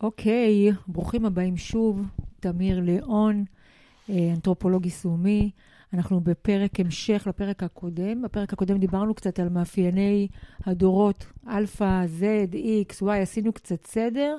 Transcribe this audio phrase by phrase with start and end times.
[0.00, 2.02] אוקיי, ברוכים הבאים שוב,
[2.40, 3.44] תמיר ליאון,
[4.10, 5.50] אה, אנתרופולוג יישומי.
[5.92, 8.22] אנחנו בפרק המשך לפרק הקודם.
[8.22, 10.28] בפרק הקודם דיברנו קצת על מאפייני
[10.64, 12.54] הדורות, אלפא, Z,
[12.92, 14.36] X, Y, עשינו קצת סדר,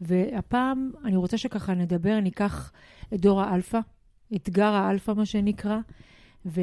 [0.00, 2.72] והפעם אני רוצה שככה נדבר, ניקח
[3.14, 3.78] את דור האלפא,
[4.36, 5.78] אתגר האלפא, מה שנקרא,
[6.46, 6.60] ו...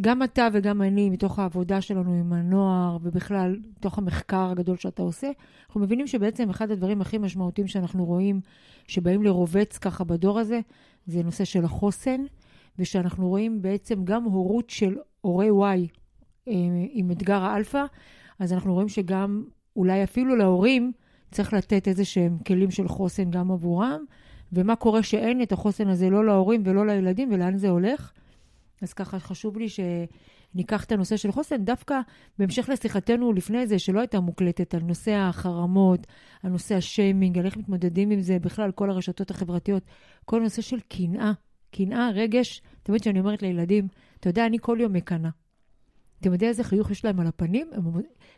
[0.00, 5.30] גם אתה וגם אני, מתוך העבודה שלנו עם הנוער, ובכלל, מתוך המחקר הגדול שאתה עושה,
[5.66, 8.40] אנחנו מבינים שבעצם אחד הדברים הכי משמעותיים שאנחנו רואים,
[8.86, 10.60] שבאים לרובץ ככה בדור הזה,
[11.06, 12.20] זה נושא של החוסן,
[12.78, 15.88] ושאנחנו רואים בעצם גם הורות של הורי Y
[16.48, 16.52] אה,
[16.90, 17.84] עם אתגר האלפא,
[18.38, 19.44] אז אנחנו רואים שגם,
[19.76, 20.92] אולי אפילו להורים,
[21.30, 24.04] צריך לתת איזה שהם כלים של חוסן גם עבורם,
[24.52, 28.12] ומה קורה שאין את החוסן הזה לא להורים ולא לילדים, ולאן זה הולך.
[28.82, 32.00] אז ככה חשוב לי שניקח את הנושא של חוסן, דווקא
[32.38, 36.06] בהמשך לשיחתנו לפני זה, שלא הייתה מוקלטת, על נושא החרמות,
[36.42, 39.82] על נושא השיימינג, על איך מתמודדים עם זה, בכלל כל הרשתות החברתיות,
[40.24, 41.32] כל נושא של קנאה,
[41.70, 43.88] קנאה, רגש, תמיד כשאני אומרת לילדים,
[44.20, 45.30] אתה יודע, אני כל יום מקנאה.
[46.20, 47.70] אתם יודעים איזה חיוך יש להם על הפנים?
[47.72, 47.84] הם,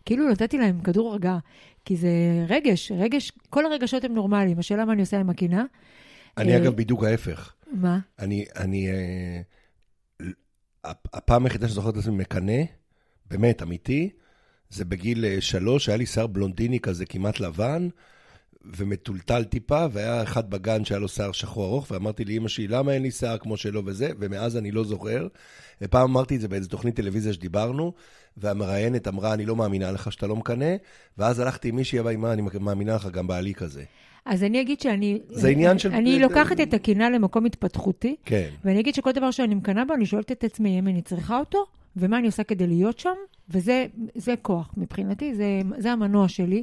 [0.04, 1.38] כאילו נתתי להם כדור הרגעה,
[1.84, 2.08] כי זה
[2.48, 5.62] רגש, רגש, כל הרגשות הם נורמליים, השאלה מה אני עושה עם הקנאה.
[6.38, 7.54] אני אגב בדיוק ההפך.
[7.72, 7.98] מה?
[8.18, 9.40] אני, אני, אה,
[11.12, 12.62] הפעם היחידה שזוכרת את עצמי מקנא,
[13.30, 14.10] באמת, אמיתי,
[14.70, 17.88] זה בגיל אה, שלוש, היה לי שיער בלונדיני כזה כמעט לבן,
[18.76, 23.02] ומטולטל טיפה, והיה אחד בגן שהיה לו שיער שחור ארוך, ואמרתי לאמא שלי, למה אין
[23.02, 25.28] לי שיער כמו שלו וזה, ומאז אני לא זוכר.
[25.82, 27.92] ופעם אמרתי את זה באיזו תוכנית טלוויזיה שדיברנו,
[28.36, 30.76] והמראיינת אמרה, אני לא מאמינה לך שאתה לא מקנא,
[31.18, 33.84] ואז הלכתי עם מישהי, מה, אני מאמינה לך, גם בעלי כזה.
[34.24, 35.18] אז אני אגיד שאני...
[35.30, 35.92] זה עניין של...
[35.92, 38.48] אני לוקחת את הקינה למקום התפתחותי, כן.
[38.64, 41.66] ואני אגיד שכל דבר שאני מקנאה בו, אני שואלת את עצמי אם אני צריכה אותו,
[41.98, 43.14] ומה אני עושה כדי להיות שם,
[43.50, 46.62] וזה כוח מבחינתי, זה, זה המנוע שלי.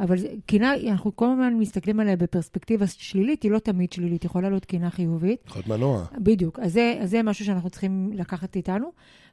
[0.00, 4.64] אבל קינה, אנחנו כל הזמן מסתכלים עליה בפרספקטיבה שלילית, היא לא תמיד שלילית, יכולה להיות
[4.64, 5.44] קינה חיובית.
[5.46, 6.04] יכול להיות מנוע.
[6.18, 6.58] בדיוק.
[6.58, 8.90] אז זה, אז זה משהו שאנחנו צריכים לקחת איתנו.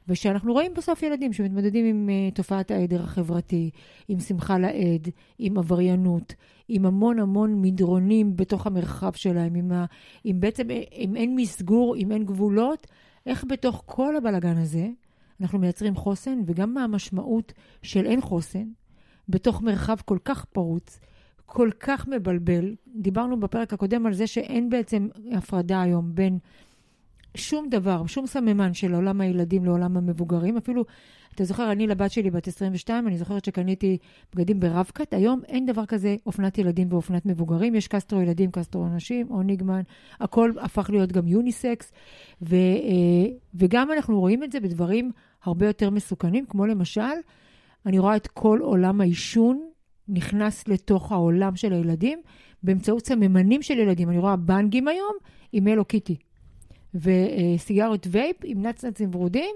[0.08, 3.70] ושאנחנו רואים בסוף ילדים שמתמודדים עם uh, תופעת העדר החברתי,
[4.08, 6.34] עם שמחה לאיד, עם עבריינות,
[6.68, 9.84] עם המון המון מדרונים בתוך המרחב שלהם, עם, ה,
[10.24, 12.86] עם בעצם, אם אין מסגור, אם אין גבולות,
[13.26, 14.88] איך בתוך כל הבלגן הזה
[15.40, 17.52] אנחנו מייצרים חוסן, וגם מה המשמעות
[17.82, 18.68] של אין חוסן
[19.28, 21.00] בתוך מרחב כל כך פרוץ,
[21.46, 22.74] כל כך מבלבל.
[22.96, 26.38] דיברנו בפרק הקודם על זה שאין בעצם הפרדה היום בין
[27.36, 30.56] שום דבר, שום סממן של עולם הילדים לעולם המבוגרים.
[30.56, 30.84] אפילו,
[31.34, 33.98] אתה זוכר, אני לבת שלי בת 22, אני זוכרת שקניתי
[34.34, 35.14] בגדים ברב-קאט.
[35.14, 37.74] היום אין דבר כזה אופנת ילדים ואופנת מבוגרים.
[37.74, 39.82] יש קסטרו ילדים, קסטרו נשים, או ניגמן.
[40.20, 41.92] הכל הפך להיות גם יוניסקס.
[42.42, 45.10] ו, אה, וגם אנחנו רואים את זה בדברים
[45.44, 47.02] הרבה יותר מסוכנים, כמו למשל,
[47.86, 49.68] אני רואה את כל עולם העישון
[50.08, 52.20] נכנס לתוך העולם של הילדים
[52.62, 54.10] באמצעות סממנים של ילדים.
[54.10, 55.14] אני רואה בנגים היום
[55.52, 56.16] עם אלו קיטי.
[56.94, 59.54] וסיגריות וייפ עם נצנצים ורודים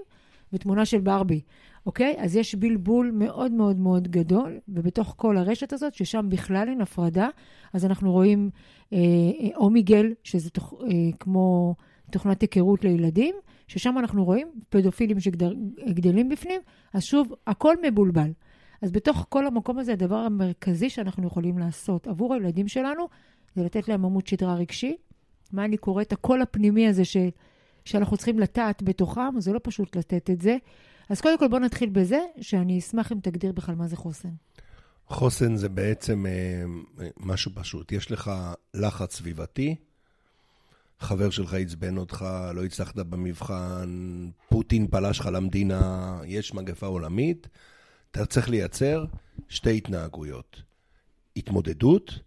[0.53, 1.41] ותמונה של ברבי,
[1.85, 2.15] אוקיי?
[2.17, 7.27] אז יש בלבול מאוד מאוד מאוד גדול, ובתוך כל הרשת הזאת, ששם בכלל אין הפרדה,
[7.73, 8.49] אז אנחנו רואים
[8.93, 8.97] אה,
[9.41, 10.87] אה אומיגל, שזה תוך, אה,
[11.19, 11.75] כמו
[12.11, 13.35] תוכנת היכרות לילדים,
[13.67, 16.61] ששם אנחנו רואים פדופילים שגדלים בפנים,
[16.93, 18.31] אז שוב, הכל מבולבל.
[18.81, 23.07] אז בתוך כל המקום הזה, הדבר המרכזי שאנחנו יכולים לעשות עבור הילדים שלנו,
[23.55, 24.95] זה לתת להם עמוד שדרה רגשי,
[25.51, 27.17] מה אני קוראת, הקול הפנימי הזה ש,
[27.85, 30.57] שאנחנו צריכים לטעת בתוכם, זה לא פשוט לתת את זה.
[31.09, 34.29] אז קודם כל בואו נתחיל בזה, שאני אשמח אם תגדיר בכלל מה זה חוסן.
[35.07, 36.63] חוסן זה בעצם אה,
[37.17, 37.91] משהו פשוט.
[37.91, 38.31] יש לך
[38.73, 39.75] לחץ סביבתי,
[40.99, 47.47] חבר שלך עצבן אותך, לא הצלחת במבחן, פוטין פלש לך למדינה, יש מגפה עולמית,
[48.11, 49.05] אתה צריך לייצר
[49.49, 50.61] שתי התנהגויות,
[51.35, 52.19] התמודדות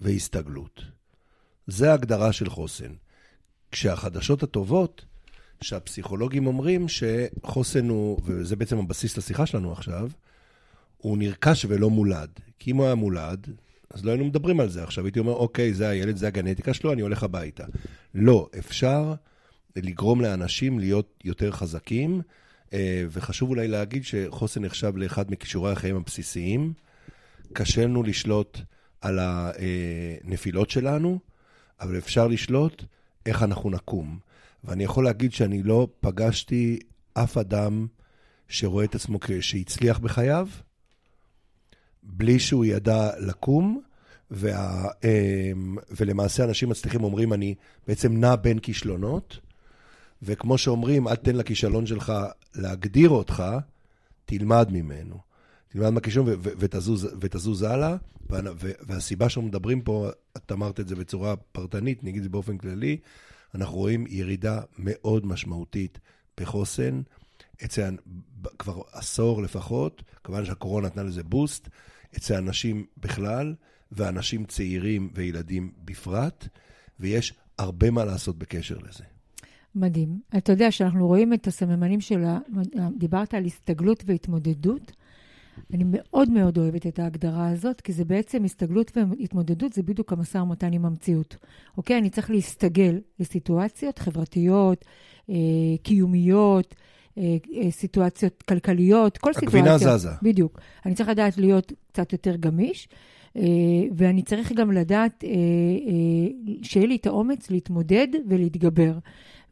[0.00, 0.82] והסתגלות.
[1.66, 2.92] זה ההגדרה של חוסן.
[3.72, 5.04] כשהחדשות הטובות,
[5.60, 10.10] שהפסיכולוגים אומרים שחוסן הוא, וזה בעצם הבסיס לשיחה שלנו עכשיו,
[10.96, 12.30] הוא נרכש ולא מולד.
[12.58, 13.46] כי אם הוא היה מולד,
[13.90, 14.82] אז לא היינו מדברים על זה.
[14.82, 17.64] עכשיו הייתי אומר, אוקיי, זה הילד, זה הגנטיקה שלו, אני הולך הביתה.
[18.14, 19.14] לא, אפשר
[19.76, 22.22] לגרום לאנשים להיות יותר חזקים,
[22.72, 26.72] אה, וחשוב אולי להגיד שחוסן נחשב לאחד מכישורי החיים הבסיסיים.
[27.52, 28.58] קשה לנו לשלוט
[29.00, 31.18] על הנפילות שלנו,
[31.84, 32.82] אבל אפשר לשלוט
[33.26, 34.18] איך אנחנו נקום.
[34.64, 36.78] ואני יכול להגיד שאני לא פגשתי
[37.14, 37.86] אף אדם
[38.48, 40.48] שרואה את עצמו שהצליח בחייו,
[42.02, 43.80] בלי שהוא ידע לקום,
[44.30, 47.54] וה, אמ, ולמעשה אנשים מצליחים אומרים, אני
[47.86, 49.38] בעצם נע בין כישלונות,
[50.22, 52.12] וכמו שאומרים, אל תן לכישלון שלך
[52.54, 53.44] להגדיר אותך,
[54.24, 55.33] תלמד ממנו.
[55.74, 57.96] תלמד מהכישלון ותזוז, ותזוז הלאה.
[58.60, 62.58] והסיבה שאנחנו מדברים פה, את אמרת את זה בצורה פרטנית, אני אגיד את זה באופן
[62.58, 62.96] כללי,
[63.54, 65.98] אנחנו רואים ירידה מאוד משמעותית
[66.40, 67.02] בחוסן.
[67.64, 67.96] אצל
[68.58, 71.68] כבר עשור לפחות, כמובן שהקורונה נתנה לזה בוסט,
[72.16, 73.54] אצל אנשים בכלל,
[73.92, 76.48] ואנשים צעירים וילדים בפרט,
[77.00, 79.04] ויש הרבה מה לעשות בקשר לזה.
[79.74, 80.20] מדהים.
[80.36, 82.38] אתה יודע שאנחנו רואים את הסממנים של ה...
[82.98, 84.92] דיברת על הסתגלות והתמודדות.
[85.74, 90.38] אני מאוד מאוד אוהבת את ההגדרה הזאת, כי זה בעצם הסתגלות והתמודדות, זה בדיוק המשא
[90.38, 91.36] ומתן עם המציאות.
[91.76, 91.98] אוקיי?
[91.98, 94.84] אני צריך להסתגל לסיטואציות חברתיות,
[95.30, 95.34] אה,
[95.82, 96.74] קיומיות,
[97.18, 99.60] אה, אה, סיטואציות כלכליות, כל סיטואציה.
[99.60, 100.10] הגבינה זזה.
[100.22, 100.60] בדיוק.
[100.86, 102.88] אני צריך לדעת להיות קצת יותר גמיש,
[103.36, 103.42] אה,
[103.96, 105.24] ואני צריך גם לדעת
[106.62, 108.98] שיהיה לי את האומץ להתמודד ולהתגבר.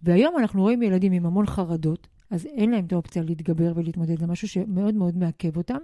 [0.02, 4.26] והיום אנחנו רואים ילדים עם המון חרדות, אז אין להם את האופציה להתגבר ולהתמודד, זה
[4.26, 5.78] משהו שמאוד מאוד מעכב אותם.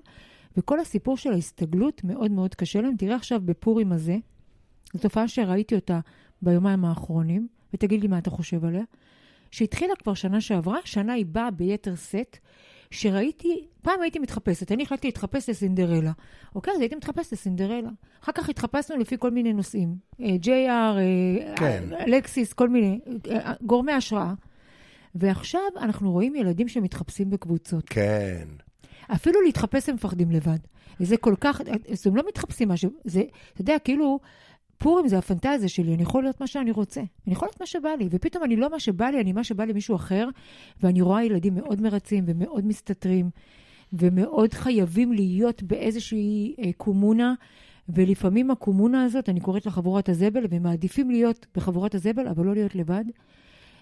[0.57, 2.97] וכל הסיפור של ההסתגלות מאוד מאוד קשה להם.
[2.97, 4.17] תראה עכשיו בפורים הזה,
[4.95, 6.01] זו תופעה שראיתי אותה
[6.43, 8.83] ביומיים האחרונים, ותגיד לי מה אתה חושב עליה.
[9.51, 12.39] שהתחילה כבר שנה שעברה, שנה היא באה ביתר שאת,
[12.91, 16.13] שראיתי, פעם הייתי מתחפשת, אני החלטתי להתחפש לסינדרלה.
[16.55, 17.91] אוקיי, אז הייתי מתחפשת לסינדרלה.
[18.23, 19.97] אחר כך התחפשנו לפי כל מיני נושאים.
[20.21, 20.37] אה,
[20.69, 21.85] אר, אה, כן.
[22.07, 24.35] לקסיס, כל מיני, אה, גורמי השראה.
[25.19, 27.85] ועכשיו אנחנו רואים ילדים שמתחפשים בקבוצות.
[27.87, 28.49] כן.
[29.09, 30.59] אפילו להתחפש הם מפחדים לבד.
[31.01, 31.61] וזה כל כך,
[31.93, 33.23] אז הם לא מתחפשים משהו, זה,
[33.53, 34.19] אתה יודע, כאילו,
[34.79, 37.01] פורים זה הפנטזיה שלי, אני יכול להיות מה שאני רוצה.
[37.01, 39.65] אני יכול להיות מה שבא לי, ופתאום אני לא מה שבא לי, אני מה שבא
[39.65, 40.29] למישהו אחר,
[40.83, 43.31] ואני רואה ילדים מאוד מרצים ומאוד מסתתרים,
[43.93, 47.35] ומאוד חייבים להיות באיזושהי אה, קומונה,
[47.89, 52.75] ולפעמים הקומונה הזאת, אני קוראת לה חבורת הזבל, ומעדיפים להיות בחבורת הזבל, אבל לא להיות
[52.75, 53.05] לבד.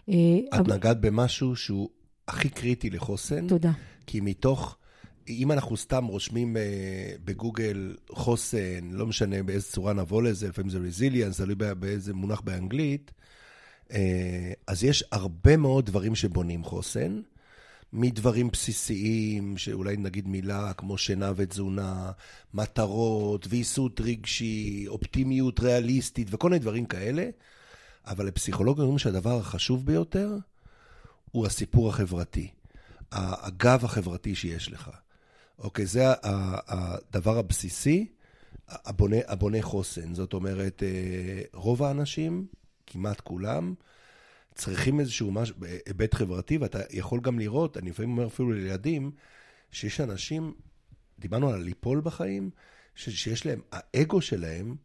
[0.08, 0.14] אה,
[0.48, 0.74] את אבל...
[0.74, 1.88] נגעת במשהו שהוא
[2.28, 3.48] הכי קריטי לחוסן.
[3.48, 3.72] תודה.
[4.06, 4.76] כי מתוך...
[5.28, 6.60] אם אנחנו סתם רושמים uh,
[7.24, 13.10] בגוגל חוסן, לא משנה באיזה צורה נבוא לזה, לפעמים זה רזיליאנס, תלוי באיזה מונח באנגלית,
[13.88, 13.92] uh,
[14.66, 17.20] אז יש הרבה מאוד דברים שבונים חוסן,
[17.92, 22.10] מדברים בסיסיים, שאולי נגיד מילה כמו שינה ותזונה,
[22.54, 27.28] מטרות, ויסות רגשי, אופטימיות ריאליסטית וכל מיני דברים כאלה,
[28.06, 30.38] אבל לפסיכולוגיה אומרים שהדבר החשוב ביותר
[31.30, 32.50] הוא הסיפור החברתי.
[33.12, 34.90] הגב החברתי שיש לך.
[35.58, 38.06] אוקיי, זה הדבר הבסיסי,
[38.68, 40.14] הבונה, הבונה חוסן.
[40.14, 42.46] זאת אומרת, אה, רוב האנשים,
[42.86, 43.74] כמעט כולם,
[44.54, 45.52] צריכים איזשהו מש...
[45.86, 49.10] היבט חברתי, ואתה יכול גם לראות, אני לפעמים אומר אפילו לילדים,
[49.70, 50.54] שיש אנשים,
[51.18, 52.50] דיברנו על ליפול בחיים.
[52.96, 54.76] שיש להם, האגו שלהם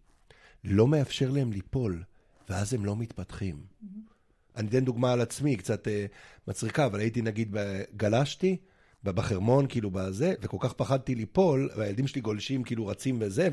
[0.63, 2.03] לא מאפשר להם ליפול,
[2.49, 3.55] ואז הם לא מתפתחים.
[4.55, 5.89] אני אתן דוגמה על עצמי, קצת uh,
[6.47, 7.55] מצחיקה, אבל הייתי נגיד,
[7.95, 8.57] גלשתי,
[9.03, 13.49] בחרמון, כאילו בזה, וכל כך פחדתי ליפול, והילדים שלי גולשים, כאילו רצים בזה,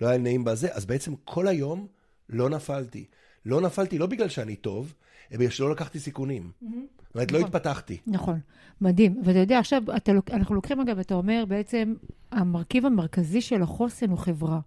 [0.00, 1.86] ולא היה נעים בזה, אז בעצם כל היום
[2.28, 3.04] לא נפלתי.
[3.46, 4.94] לא נפלתי לא בגלל שאני טוב,
[5.30, 6.42] אלא בגלל שלא לקחתי סיכונים.
[6.42, 6.66] Mm-hmm.
[7.12, 7.48] זאת אומרת, לא נכון.
[7.48, 7.98] התפתחתי.
[8.06, 8.38] נכון,
[8.80, 9.20] מדהים.
[9.24, 11.94] ואתה יודע, עכשיו, אתה, אנחנו לוקחים, אגב, אתה אומר, בעצם,
[12.32, 14.60] המרכיב המרכזי של החוסן הוא חברה.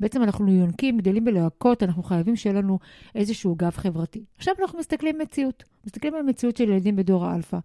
[0.00, 2.78] בעצם אנחנו יונקים, גדלים בלהקות, אנחנו חייבים שיהיה לנו
[3.14, 4.24] איזשהו גב חברתי.
[4.38, 5.64] עכשיו אנחנו מסתכלים מציאות.
[5.86, 7.58] מסתכלים על מציאות של ילדים בדור האלפא.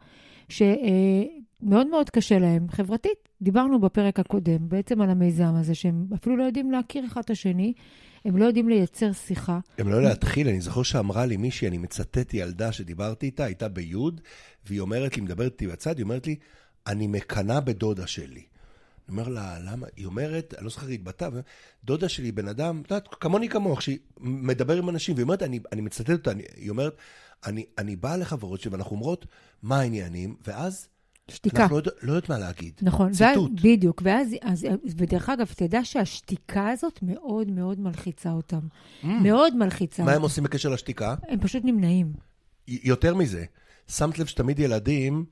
[0.50, 3.30] שמאוד מאוד קשה להם חברתית.
[3.42, 7.74] דיברנו בפרק הקודם בעצם על המיזם הזה, שהם אפילו לא יודעים להכיר אחד את השני,
[8.26, 9.60] הם לא יודעים לייצר שיחה.
[9.78, 14.22] הם לא להתחיל, אני זוכר שאמרה לי מישהי, אני מצטט ילדה שדיברתי איתה, הייתה ביוד,
[14.66, 16.36] והיא אומרת לי, מדברת איתי בצד, היא אומרת לי,
[16.88, 18.44] אני מקנאה בדודה שלי.
[19.10, 19.88] אני אומר לה, למה?
[19.96, 21.30] היא אומרת, אני לא זוכר להתבטא,
[21.84, 25.60] דודה שלי, בן אדם, את יודעת, כמוני כמוך, שהיא מדבר עם אנשים, והיא אומרת, אני,
[25.72, 26.96] אני מצטט אותה, אני, היא אומרת,
[27.46, 29.26] אני, אני באה לחברות שלי ואנחנו אומרות,
[29.64, 30.88] מה העניינים, ואז...
[31.32, 31.64] שתיקה.
[31.64, 32.74] אנחנו לא, לא יודעות מה להגיד.
[32.82, 33.12] נכון.
[33.12, 33.52] ציטוט.
[33.52, 34.02] ואז, בדיוק.
[34.06, 34.68] ואז, אז,
[34.98, 38.60] ודרך אגב, תדע שהשתיקה הזאת מאוד מאוד מלחיצה אותם.
[39.04, 39.08] Mm.
[39.08, 40.18] מאוד מלחיצה מה אותם.
[40.18, 41.16] הם עושים בקשר לשתיקה?
[41.28, 42.14] הם פשוט נמנעים.
[42.68, 43.46] יותר מזה,
[43.88, 45.26] שמת לב שתמיד ילדים,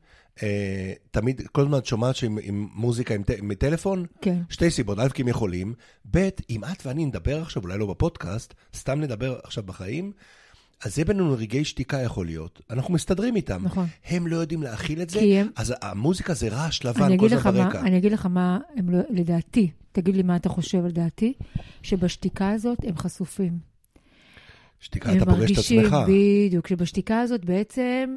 [0.43, 4.05] אה, תמיד, כל הזמן את שומעת שעם עם מוזיקה עם, עם טלפון?
[4.21, 4.41] כן.
[4.49, 5.73] שתי סיבות, א', כי הם יכולים,
[6.11, 10.11] ב', אם את ואני נדבר עכשיו, אולי לא בפודקאסט, סתם נדבר עכשיו בחיים,
[10.83, 12.61] אז זה בינינו רגעי שתיקה יכול להיות.
[12.69, 13.65] אנחנו מסתדרים איתם.
[13.65, 13.85] נכון.
[14.05, 15.49] הם לא יודעים להכיל את זה, הם...
[15.55, 17.79] אז המוזיקה זה רעש לבן כל הזמן ברקע.
[17.81, 21.33] אני אגיד לך מה, הם לא, לדעתי, תגיד לי מה אתה חושב על דעתי,
[21.81, 23.59] שבשתיקה הזאת הם חשופים.
[24.79, 25.93] שתיקה, אתה פוגש את עצמך.
[25.93, 28.15] הם מרגישים, בדיוק, שבשתיקה הזאת בעצם...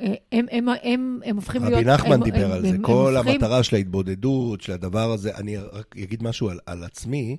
[0.00, 1.74] אה, הם, הם, הם, הם הופכים להיות...
[1.74, 3.62] רבי נחמן הם, דיבר הם, על זה, הם, כל הם המטרה הופכים...
[3.62, 7.36] של ההתבודדות, של הדבר הזה, אני רק אגיד משהו על, על עצמי,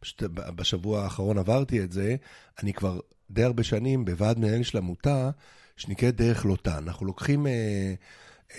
[0.00, 2.16] פשוט בשבוע האחרון עברתי את זה,
[2.62, 5.30] אני כבר די הרבה שנים בוועד מנהל של עמותה
[5.76, 6.84] שנקראת דרך לוטן.
[6.86, 7.94] אנחנו לוקחים אה,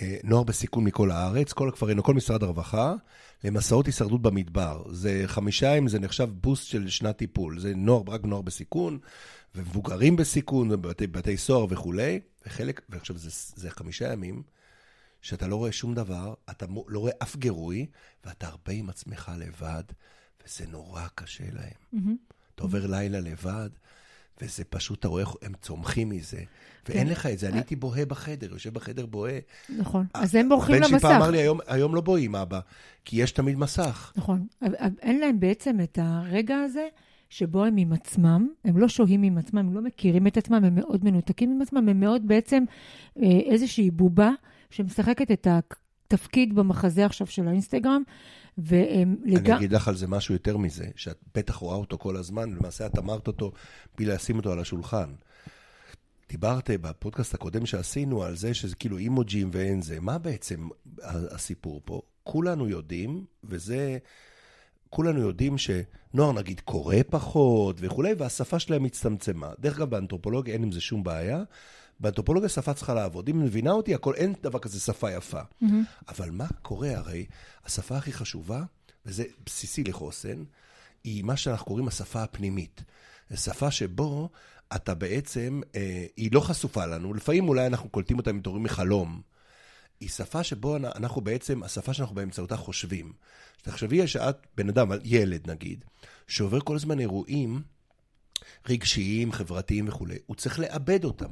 [0.02, 2.94] אה, נוער בסיכון מכל הארץ, כל הכפרים, כל משרד הרווחה,
[3.44, 4.82] למסעות הישרדות במדבר.
[4.92, 7.60] זה חמישה ימים, זה נחשב בוסט של שנת טיפול.
[7.60, 8.98] זה נוער, רק נוער בסיכון,
[9.54, 12.20] ומבוגרים בסיכון, ובתי בתי סוהר וכולי.
[12.46, 14.42] וחלק, ועכשיו זה, זה חמישה ימים,
[15.22, 17.86] שאתה לא רואה שום דבר, אתה לא רואה אף גירוי,
[18.24, 19.82] ואתה הרבה עם עצמך לבד,
[20.44, 21.72] וזה נורא קשה להם.
[21.94, 22.34] Mm-hmm.
[22.54, 23.70] אתה עובר לילה לבד,
[24.42, 26.40] וזה פשוט, אתה רואה איך הם צומחים מזה.
[26.88, 27.12] ואין כן.
[27.12, 29.38] לך את זה, אני הייתי בוהה בחדר, יושב בחדר בוהה.
[29.78, 30.86] נכון, אז הם בורחים למסך.
[30.88, 32.60] הבן שלי פעם אמר לי, היום, היום לא בוהים, אבא,
[33.04, 34.12] כי יש תמיד מסך.
[34.16, 34.46] נכון,
[35.02, 36.88] אין להם בעצם את הרגע הזה.
[37.32, 40.74] שבו הם עם עצמם, הם לא שוהים עם עצמם, הם לא מכירים את עצמם, הם
[40.74, 42.64] מאוד מנותקים עם עצמם, הם מאוד בעצם
[43.18, 44.30] אה, איזושהי בובה
[44.70, 45.46] שמשחקת את
[46.12, 48.02] התפקיד במחזה עכשיו של האינסטגרם,
[48.58, 49.50] והם לג...
[49.50, 52.86] אני אגיד לך על זה משהו יותר מזה, שאת בטח רואה אותו כל הזמן, ולמעשה
[52.86, 53.52] את אמרת אותו
[53.96, 55.12] בלי לשים אותו על השולחן.
[56.28, 60.00] דיברת בפודקאסט הקודם שעשינו על זה שזה כאילו אימוג'ים ואין זה.
[60.00, 60.68] מה בעצם
[61.02, 62.02] הסיפור פה?
[62.22, 63.98] כולנו יודעים, וזה,
[64.90, 69.50] כולנו יודעים שנוער נגיד קורא פחות וכולי, והשפה שלהם הצטמצמה.
[69.58, 71.42] דרך אגב, באנתרופולוגיה אין עם זה שום בעיה.
[72.00, 73.28] באנתרופולוגיה שפה צריכה לעבוד.
[73.28, 75.40] אם מבינה אותי, הכל, אין דבר כזה שפה יפה.
[75.40, 75.66] Mm-hmm.
[76.08, 76.96] אבל מה קורה?
[76.96, 77.26] הרי
[77.64, 78.62] השפה הכי חשובה,
[79.06, 80.44] וזה בסיסי לחוסן,
[81.04, 82.82] היא מה שאנחנו קוראים השפה הפנימית.
[83.34, 84.28] שפה שבו
[84.76, 89.20] אתה בעצם, אה, היא לא חשופה לנו, לפעמים אולי אנחנו קולטים אותה מתעוררים מחלום.
[90.00, 93.12] היא שפה שבו אנחנו בעצם, השפה שאנחנו באמצעותה חושבים.
[93.62, 95.84] תחשבי שאת בן אדם, ילד נגיד,
[96.28, 97.62] שעובר כל הזמן אירועים
[98.68, 101.30] רגשיים, חברתיים וכולי, הוא צריך לאבד אותם.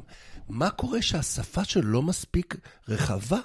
[0.48, 2.56] מה קורה שהשפה שלו לא מספיק
[2.88, 3.40] רחבה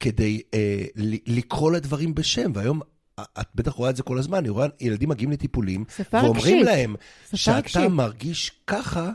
[0.00, 0.84] כדי אה,
[1.26, 2.52] לקרוא לדברים בשם?
[2.54, 2.80] והיום
[3.40, 6.64] את בטח רואה את זה כל הזמן, אני רואה ילדים מגיעים לטיפולים, ואומרים רגשית.
[6.64, 6.96] להם,
[7.34, 7.82] שאתה רגשית.
[7.90, 9.10] מרגיש ככה,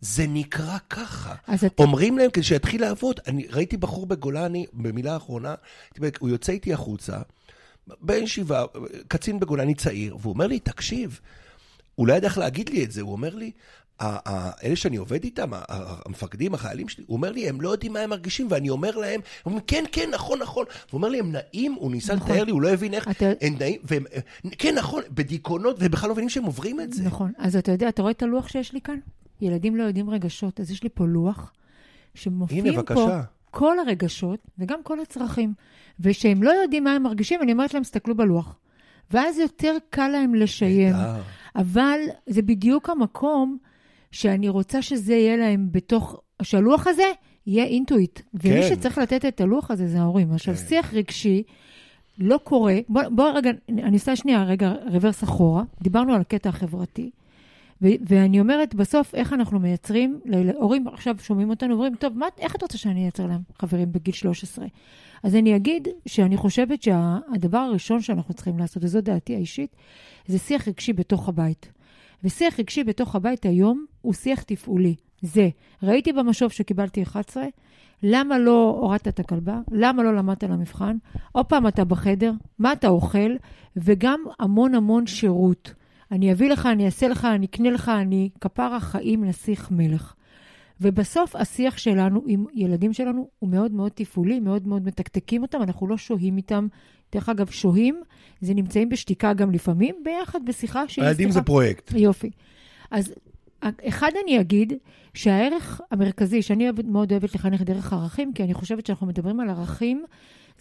[0.00, 1.34] זה נקרא ככה.
[1.54, 1.78] את...
[1.78, 3.20] אומרים להם כדי שיתחיל לעבוד.
[3.26, 5.54] אני ראיתי בחור בגולני, במילה האחרונה,
[6.18, 7.18] הוא יוצא איתי החוצה,
[8.00, 8.64] בן שבעה,
[9.08, 11.20] קצין בגולני צעיר, והוא אומר לי, תקשיב,
[12.00, 13.50] הוא לא ידע איך להגיד לי את זה, הוא אומר לי,
[14.64, 15.50] אלה שאני עובד איתם,
[16.06, 19.20] המפקדים, החיילים שלי, הוא אומר לי, הם לא יודעים מה הם מרגישים, ואני אומר להם,
[19.20, 20.64] הם אומרים, כן, כן, נכון, נכון.
[20.90, 22.30] הוא אומר לי, הם נעים, הוא ניסה נכון.
[22.30, 23.26] לתאר לי, הוא לא הבין איך, אתה...
[23.40, 24.04] הם נעים, והם,
[24.58, 27.02] כן, נכון, בדיכאונות, ובכלל לא מבינים שהם עוברים את זה.
[27.02, 28.98] נכון, אז אתה יודע, אתה רואה את הלוח שיש לי כאן?
[29.40, 31.52] ילדים לא יודעים רגשות, אז יש לי פה לוח,
[32.14, 32.94] שמופיעים פה
[33.50, 35.54] כל הרגשות, וגם כל הצרכים.
[36.00, 38.58] ושהם לא יודעים מה הם מרגישים, אני אומרת להם, תסתכלו בלוח.
[39.10, 40.94] ואז יותר קל להם לשיים.
[41.56, 43.58] אבל זה בדיוק המקום
[44.12, 47.02] שאני רוצה שזה יהיה להם בתוך, שהלוח הזה
[47.46, 48.18] יהיה אינטואיט.
[48.18, 48.48] כן.
[48.48, 50.32] ומי שצריך לתת את הלוח הזה זה ההורים.
[50.32, 50.60] עכשיו, כן.
[50.68, 51.42] שיח רגשי
[52.18, 57.10] לא קורה, בוא, בוא רגע, אני עושה שנייה רגע רוורס אחורה, דיברנו על הקטע החברתי.
[57.82, 60.20] ו- ואני אומרת, בסוף, איך אנחנו מייצרים,
[60.54, 64.14] הורים עכשיו שומעים אותנו, אומרים, טוב, מה, איך את רוצה שאני אייצר להם חברים בגיל
[64.14, 64.66] 13?
[65.22, 69.76] אז אני אגיד שאני חושבת שהדבר שה- הראשון שאנחנו צריכים לעשות, וזו דעתי האישית,
[70.30, 71.72] זה שיח רגשי בתוך הבית.
[72.24, 74.94] ושיח רגשי בתוך הבית היום הוא שיח תפעולי.
[75.22, 75.48] זה,
[75.82, 77.44] ראיתי במשוב שקיבלתי 11,
[78.02, 79.60] למה לא הורדת את הכלבה?
[79.70, 80.96] למה לא למדת למבחן?
[81.32, 83.36] עוד פעם אתה בחדר, מה אתה אוכל?
[83.76, 85.74] וגם המון המון שירות.
[86.12, 90.14] אני אביא לך, אני אעשה לך, אני אקנה לך, אני כפרה חיים נסיך מלך.
[90.80, 95.86] ובסוף השיח שלנו עם ילדים שלנו הוא מאוד מאוד תפעולי, מאוד מאוד מתקתקים אותם, אנחנו
[95.86, 96.66] לא שוהים איתם.
[97.12, 98.00] דרך אגב, שוהים,
[98.40, 101.04] זה נמצאים בשתיקה גם לפעמים, ביחד בשיחה שהיא...
[101.04, 101.92] הילדים זה פרויקט.
[101.96, 102.30] יופי.
[102.90, 103.14] אז
[103.88, 104.72] אחד אני אגיד,
[105.14, 110.04] שהערך המרכזי, שאני מאוד אוהבת לחנך דרך ערכים, כי אני חושבת שאנחנו מדברים על ערכים,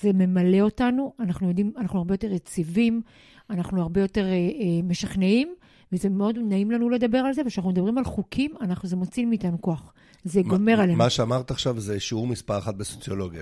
[0.01, 3.01] זה ממלא אותנו, אנחנו יודעים, אנחנו הרבה יותר יציבים,
[3.49, 5.53] אנחנו הרבה יותר אה, אה, משכנעים,
[5.91, 9.61] וזה מאוד נעים לנו לדבר על זה, וכשאנחנו מדברים על חוקים, אנחנו, זה מוציא מאיתנו
[9.61, 9.93] כוח.
[10.23, 10.97] זה גומר עלינו.
[10.97, 13.41] מה שאמרת עכשיו זה שיעור מספר אחת בסוציולוגיה,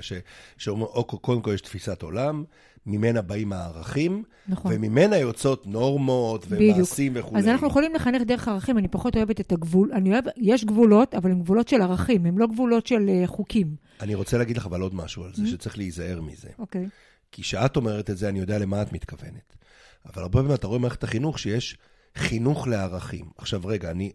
[0.57, 2.43] שאומר, קודם כל יש תפיסת עולם,
[2.87, 4.71] ממנה באים הערכים, נכון.
[4.75, 7.37] וממנה יוצאות נורמות ומעשים וכו'.
[7.37, 11.15] אז אנחנו יכולים לחנך דרך ערכים, אני פחות אוהבת את הגבול, אני אוהב, יש גבולות,
[11.15, 13.75] אבל הן גבולות של ערכים, הן לא גבולות של uh, חוקים.
[14.01, 15.47] אני רוצה להגיד לך אבל עוד משהו על זה, mm-hmm.
[15.47, 16.49] שצריך להיזהר מזה.
[16.59, 16.85] אוקיי.
[16.85, 16.89] Okay.
[17.31, 19.57] כי כשאת אומרת את זה, אני יודע למה את מתכוונת.
[20.05, 21.77] אבל הרבה פעמים אתה רואה במערכת החינוך שיש
[22.15, 23.25] חינוך לערכים.
[23.37, 24.11] עכשיו רגע, אני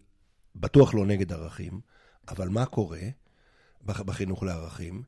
[0.57, 1.81] בטוח לא נגד ערכים,
[2.29, 3.01] אבל מה קורה
[3.85, 5.03] בחינוך לערכים?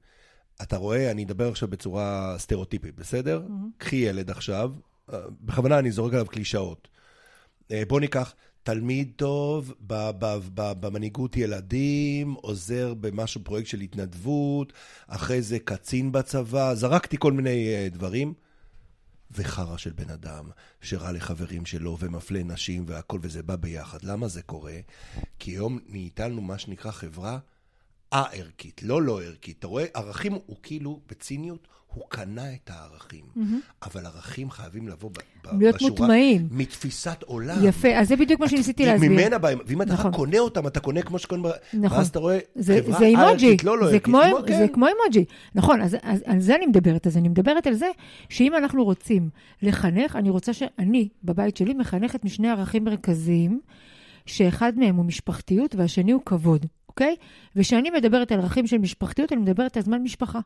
[0.63, 3.43] אתה רואה, אני אדבר עכשיו בצורה סטריאוטיפית, בסדר?
[3.47, 3.79] Mm-hmm.
[3.79, 4.73] קחי ילד עכשיו,
[5.13, 6.89] אה, בכוונה אני זורק עליו קלישאות.
[7.71, 9.75] אה, בוא ניקח תלמיד טוב
[10.57, 14.73] במנהיגות ילדים, עוזר במשהו, פרויקט של התנדבות,
[15.07, 18.35] אחרי זה קצין בצבא, זרקתי כל מיני אה, דברים.
[19.37, 24.03] וחרא של בן אדם, שרע לחברים שלו ומפלה נשים והכל, וזה בא ביחד.
[24.03, 24.77] למה זה קורה?
[25.39, 27.39] כי היום ניתנו מה שנקרא חברה
[28.15, 29.59] א-ערכית, לא לא ערכית.
[29.59, 33.25] אתה רואה, ערכים הוא כאילו, בציניות, הוא קנה את הערכים.
[33.83, 35.15] אבל ערכים חייבים לבוא ב-
[35.49, 35.91] ב- להיות בשורה...
[35.91, 36.49] מוטמעים.
[36.51, 37.57] מתפיסת עולם.
[37.63, 39.11] יפה, אז זה בדיוק מה שניסיתי להסביר.
[39.11, 40.13] ממנה באים, ואם אתה נכון.
[40.13, 41.49] קונה אותם, אתה קונה כמו שקונה...
[41.75, 41.99] נכון.
[41.99, 44.05] ואז אתה רואה זה, חברה זה אימוג'י, לא לא זה ערכית.
[44.05, 44.59] כמו, כן.
[44.59, 45.25] זה כמו אימוג'י.
[45.55, 47.07] נכון, אז, אז על זה אני מדברת.
[47.07, 47.89] אז אני מדברת על זה
[48.29, 49.29] שאם אנחנו רוצים
[49.63, 53.61] לחנך, אני רוצה שאני, בבית שלי, מחנכת משני ערכים מרכזיים,
[54.27, 57.17] שאחד מהם הוא משפחתיות והשני הוא כבוד, אוקיי?
[57.57, 60.41] וכשאני מדברת על ערכים של משפחתיות, אני מדברת על זמן משפחה.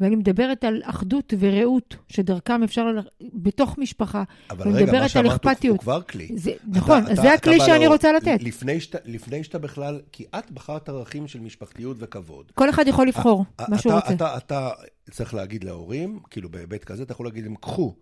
[0.00, 2.98] ואני מדברת על אחדות ורעות, שדרכם אפשר, ל...
[3.34, 4.22] בתוך משפחה.
[4.50, 6.28] אבל רגע, מה שאמרת הוא- כבר כלי.
[6.36, 8.38] זה, אתה- נכון, אתה- זה הכלי שאני לאור- רוצה לתת.
[8.40, 12.52] לפני שאתה, לפני שאתה בכלל, כי את בחרת ערכים של משפחתיות וכבוד.
[12.54, 14.14] כל אחד יכול לבחור מה אתה- שהוא רוצה.
[14.14, 14.70] אתה, אתה
[15.10, 17.94] צריך להגיד להורים, כאילו בהיבט כזה, אתה יכול להגיד להם, קחו.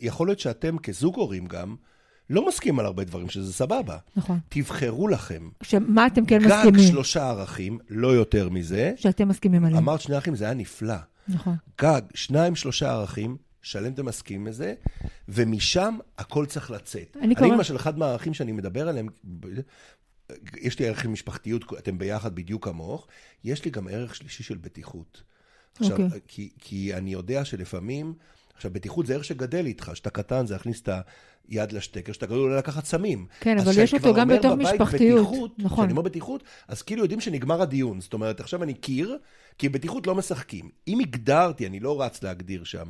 [0.00, 1.76] יכול להיות שאתם כזוג הורים גם,
[2.30, 3.98] לא מסכימים על הרבה דברים, שזה סבבה.
[4.16, 4.38] נכון.
[4.48, 5.48] תבחרו לכם.
[5.60, 6.88] עכשיו, מה אתם כן גג מסכימים?
[6.90, 8.92] שלושה ערכים, לא יותר מזה.
[8.96, 9.82] שאתם מסכימים עליהם.
[9.82, 10.94] אמרת שני ערכים, זה היה נפלא.
[11.28, 11.56] נכון.
[11.80, 14.74] גג, שניים, שלושה ערכים, שלם אתם מסכימים לזה,
[15.28, 17.16] ומשם הכל צריך לצאת.
[17.22, 19.08] אני קורא- אני למשל, אחד מהערכים שאני מדבר עליהם,
[20.60, 23.06] יש לי ערך של משפחתיות, אתם ביחד בדיוק כמוך,
[23.44, 25.22] יש לי גם ערך שלישי של בטיחות.
[25.80, 26.20] עכשיו, אוקיי.
[26.28, 28.14] כי, כי אני יודע שלפעמים,
[28.60, 30.88] עכשיו, בטיחות זה ערך שגדל איתך, כשאתה קטן זה להכניס את
[31.48, 33.26] היד לשטקר, כשאתה גדול אולי לקחת סמים.
[33.40, 35.78] כן, אבל יש אותו גם בתוך משפחתיות, בטיחות, נכון.
[35.78, 38.00] כשאני אומר בטיחות, אז כאילו יודעים שנגמר הדיון.
[38.00, 39.18] זאת אומרת, עכשיו אני קיר,
[39.58, 40.70] כי בטיחות לא משחקים.
[40.88, 42.88] אם הגדרתי, אני לא רץ להגדיר שם,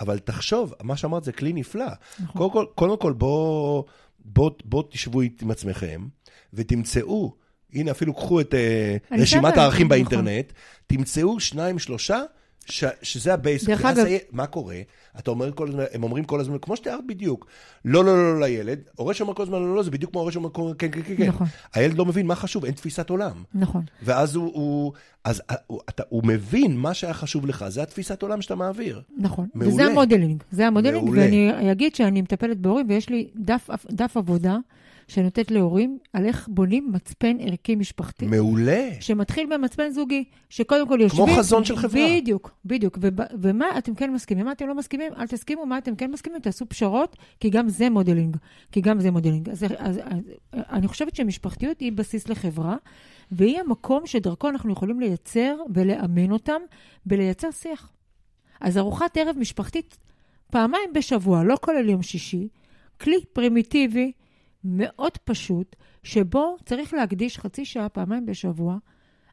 [0.00, 1.86] אבל תחשוב, מה שאמרת זה כלי נפלא.
[2.20, 2.36] נכון.
[2.36, 3.84] קודם כל, קודם כל בואו
[4.24, 6.06] בוא, בוא תשבו עם עצמכם
[6.52, 7.34] ותמצאו,
[7.72, 9.88] הנה אפילו קחו את אה, רשימת הערכים נכון.
[9.88, 10.52] באינטרנט,
[10.86, 12.22] תמצאו שניים, שלושה,
[12.66, 13.64] ש, שזה הבייס.
[13.64, 14.76] דרך אגב- היה- מה קורה?
[15.18, 17.46] אתה אומר כל הזמן, הם אומרים כל הזמן, כמו שתיארת בדיוק,
[17.84, 20.32] לא, לא, לא, לא לילד, הורה שאומר כל הזמן לא, לא, זה בדיוק כמו הורה
[20.32, 21.26] שאומר כן, כן, כן, כן.
[21.28, 21.46] נכון.
[21.74, 23.42] הילד לא מבין מה חשוב, אין תפיסת עולם.
[23.54, 23.82] נכון.
[24.02, 24.92] ואז הוא, הוא,
[25.24, 29.02] אז הוא, אתה, הוא מבין מה שהיה חשוב לך, זה התפיסת עולם שאתה מעביר.
[29.18, 29.46] נכון.
[29.54, 29.72] מעולה.
[29.74, 30.42] וזה ה modeling.
[30.52, 31.22] זה ה modeling, מעולה.
[31.22, 34.56] ואני אגיד שאני מטפלת בהורים, ויש לי דף, דף עבודה
[35.12, 38.26] שאני נותנת להורים על איך בונים מצפן ערכי משפחתי.
[38.26, 38.88] מעולה.
[39.00, 41.26] שמתחיל במצפן זוגי, שקודם כל יושבים...
[41.26, 42.00] כמו חזון של חברה.
[42.16, 42.98] בדיוק, בדיוק.
[43.40, 46.68] ומה אתם כן מסכימים, מה אתם לא מסכימים, אל תסכימו, מה אתם כן מסכימים, תעשו
[46.68, 48.36] פשרות, כי גם זה modeling.
[48.72, 49.48] כי גם זה modeling.
[49.48, 49.98] אז, אז, אז
[50.52, 52.76] אני חושבת שמשפחתיות היא בסיס לחברה,
[53.32, 56.60] והיא המקום שדרכו אנחנו יכולים לייצר ולאמן אותם
[57.06, 57.92] בלייצר שיח.
[58.60, 59.98] אז ארוחת ערב משפחתית
[60.50, 62.48] פעמיים בשבוע, לא כולל יום שישי,
[63.00, 64.12] כלי פרימיטיבי,
[64.64, 68.78] מאוד פשוט, שבו צריך להקדיש חצי שעה, פעמיים בשבוע,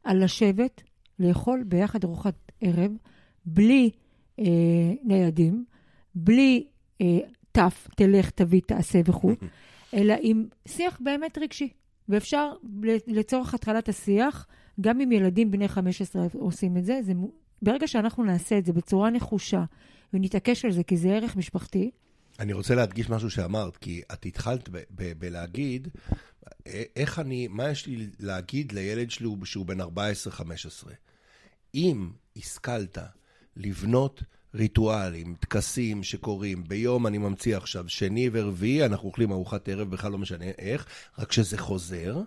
[0.04, 0.84] על לשבת,
[1.20, 2.92] לאכול ביחד ארוחת ערב,
[3.46, 3.90] בלי
[4.40, 4.46] אה,
[5.04, 5.66] ניידים,
[6.16, 6.68] בלי
[7.02, 7.20] אה,
[7.52, 9.32] תף, תלך, תביא, תעשה וכו',
[9.94, 11.70] אלא עם שיח באמת רגשי.
[12.10, 12.52] ואפשר
[13.08, 14.48] לצורך התחלת השיח,
[14.82, 17.14] גם אם ילדים בני 15 עושים את זה, זה
[17.62, 19.64] ברגע שאנחנו נעשה את זה בצורה נחושה
[20.14, 21.92] ונתעקש על זה, כי זה ערך משפחתי,
[22.40, 25.88] אני רוצה להדגיש משהו שאמרת, כי את התחלת בלהגיד,
[26.68, 29.86] אה, איך אני, מה יש לי להגיד לילד שלי שהוא בן 14-15?
[31.76, 32.98] אם השכלת
[33.56, 34.24] לבנות
[34.56, 40.18] ריטואלים, טקסים שקורים, ביום אני ממציא עכשיו, שני ורביעי, אנחנו אוכלים ארוחת ערב, בכלל לא
[40.18, 40.86] משנה איך,
[41.18, 42.22] רק שזה חוזר,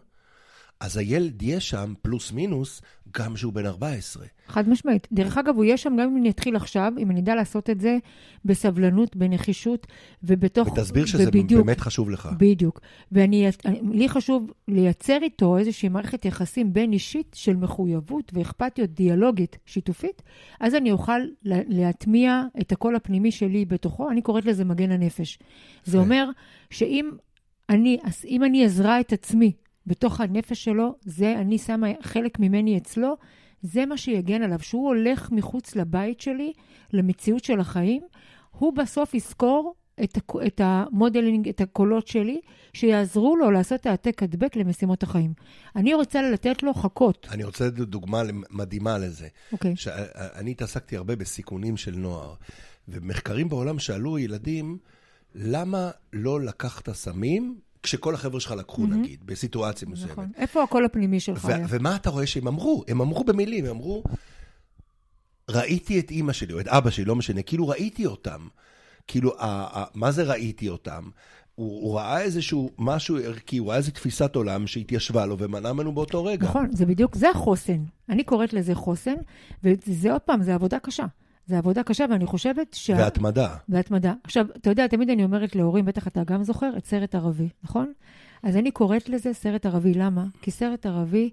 [0.82, 2.82] אז הילד יהיה שם, פלוס מינוס,
[3.16, 4.26] גם שהוא בן 14.
[4.46, 5.08] חד משמעית.
[5.12, 7.80] דרך אגב, הוא יהיה שם גם אם אני אתחיל עכשיו, אם אני אדע לעשות את
[7.80, 7.96] זה
[8.44, 9.86] בסבלנות, בנחישות
[10.22, 10.68] ובתוך...
[10.72, 12.28] ותסביר שזה ובדיוק, באמת חשוב לך.
[12.38, 12.80] בדיוק.
[13.12, 19.58] ואני, אני- לי חשוב לייצר איתו איזושהי מערכת יחסים בין אישית של מחויבות ואכפתיות דיאלוגית
[19.66, 20.22] שיתופית,
[20.60, 25.38] אז אני אוכל לה- להטמיע את הקול הפנימי שלי בתוכו, אני קוראת לזה מגן הנפש.
[25.84, 26.04] זה יפה.
[26.04, 26.28] אומר
[26.70, 27.10] שאם
[27.68, 29.52] אני, אם אני אזרע את עצמי
[29.86, 33.16] בתוך הנפש שלו, זה אני שמה חלק ממני אצלו,
[33.62, 34.58] זה מה שיגן עליו.
[34.60, 36.52] שהוא הולך מחוץ לבית שלי,
[36.92, 38.02] למציאות של החיים,
[38.50, 42.40] הוא בסוף יזכור את, את המודלינג, את הקולות שלי,
[42.72, 45.34] שיעזרו לו לעשות העתק הדבק למשימות החיים.
[45.76, 49.28] אני רוצה לתת לו חכות, אני רוצה לתת דוגמה מדהימה לזה.
[49.52, 49.76] אוקיי?
[49.76, 52.34] שאני התעסקתי הרבה בסיכונים של נוער,
[52.88, 54.78] ומחקרים בעולם שאלו ילדים,
[55.34, 60.12] למה לא לקחת סמים כשכל החבר'ה שלך לקחו, נגיד, בסיטואציה מסוימת?
[60.12, 60.28] נכון.
[60.36, 61.66] איפה הקול הפנימי שלך היה?
[61.68, 62.84] ומה אתה רואה שהם אמרו?
[62.88, 64.02] הם אמרו במילים, הם אמרו,
[65.50, 68.48] ראיתי את אימא שלי, או את אבא שלי, לא משנה, כאילו ראיתי אותם.
[69.06, 71.02] כאילו, ה- ה- מה זה ראיתי אותם?
[71.54, 75.92] הוא, הוא ראה איזשהו משהו ערכי, הוא ראה איזו תפיסת עולם שהתיישבה לו ומנע ממנו
[75.92, 76.46] באותו רגע.
[76.46, 77.84] נכון, זה בדיוק, זה החוסן.
[78.08, 79.14] אני קוראת לזה חוסן,
[79.64, 81.04] וזה עוד פעם, זה עבודה קשה.
[81.46, 82.94] זה עבודה קשה, ואני חושבת שה...
[82.98, 83.56] והתמדה.
[83.68, 84.12] והתמדה.
[84.24, 87.92] עכשיו, אתה יודע, תמיד אני אומרת להורים, בטח אתה גם זוכר, את סרט ערבי, נכון?
[88.42, 89.94] אז אני קוראת לזה סרט ערבי.
[89.94, 90.24] למה?
[90.42, 91.30] כי סרט ערבי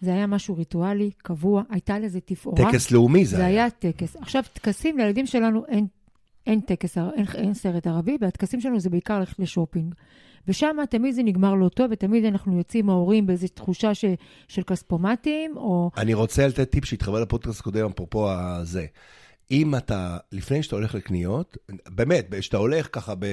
[0.00, 2.70] זה היה משהו ריטואלי, קבוע, הייתה לזה תפאורה.
[2.70, 3.64] טקס לאומי זה זה היה.
[3.64, 4.16] היה טקס.
[4.16, 5.86] עכשיו, טקסים לילדים שלנו אין,
[6.46, 9.94] אין טקס, אין, אין סרט ערבי, והטקסים שלנו זה בעיקר ללכת לשופינג.
[10.48, 14.04] ושם תמיד זה נגמר לא טוב, ותמיד אנחנו יוצאים ההורים באיזו תחושה ש,
[14.48, 15.90] של כספומטים, או...
[15.96, 18.86] אני רוצה לתת טיפ שהתחבר לפודקאסט הקודם, אפרופו הזה.
[19.50, 21.56] אם אתה, לפני שאתה הולך לקניות,
[21.88, 23.26] באמת, כשאתה הולך ככה ב...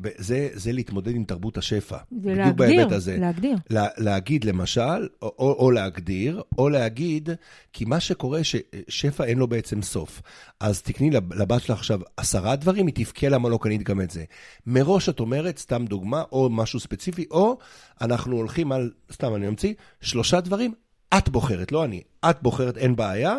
[0.00, 1.96] ב- זה, זה להתמודד עם תרבות השפע.
[1.96, 3.16] זה בדיוק להגדיר, בהיבט הזה.
[3.20, 3.56] להגדיר.
[3.70, 7.28] לה, להגיד למשל, או, או, או להגדיר, או להגיד,
[7.72, 10.22] כי מה שקורה, ששפע אין לו בעצם סוף.
[10.60, 14.10] אז תקני לב- לבת שלך עכשיו עשרה דברים, היא תבכה למה לא קנית גם את
[14.10, 14.24] זה.
[14.66, 17.58] מראש את אומרת, סתם דוגמה, או משהו ספציפי, או
[18.00, 20.72] אנחנו הולכים על, סתם אני אמציא, שלושה דברים,
[21.18, 22.02] את בוחרת, לא אני.
[22.30, 23.36] את בוחרת, אין בעיה,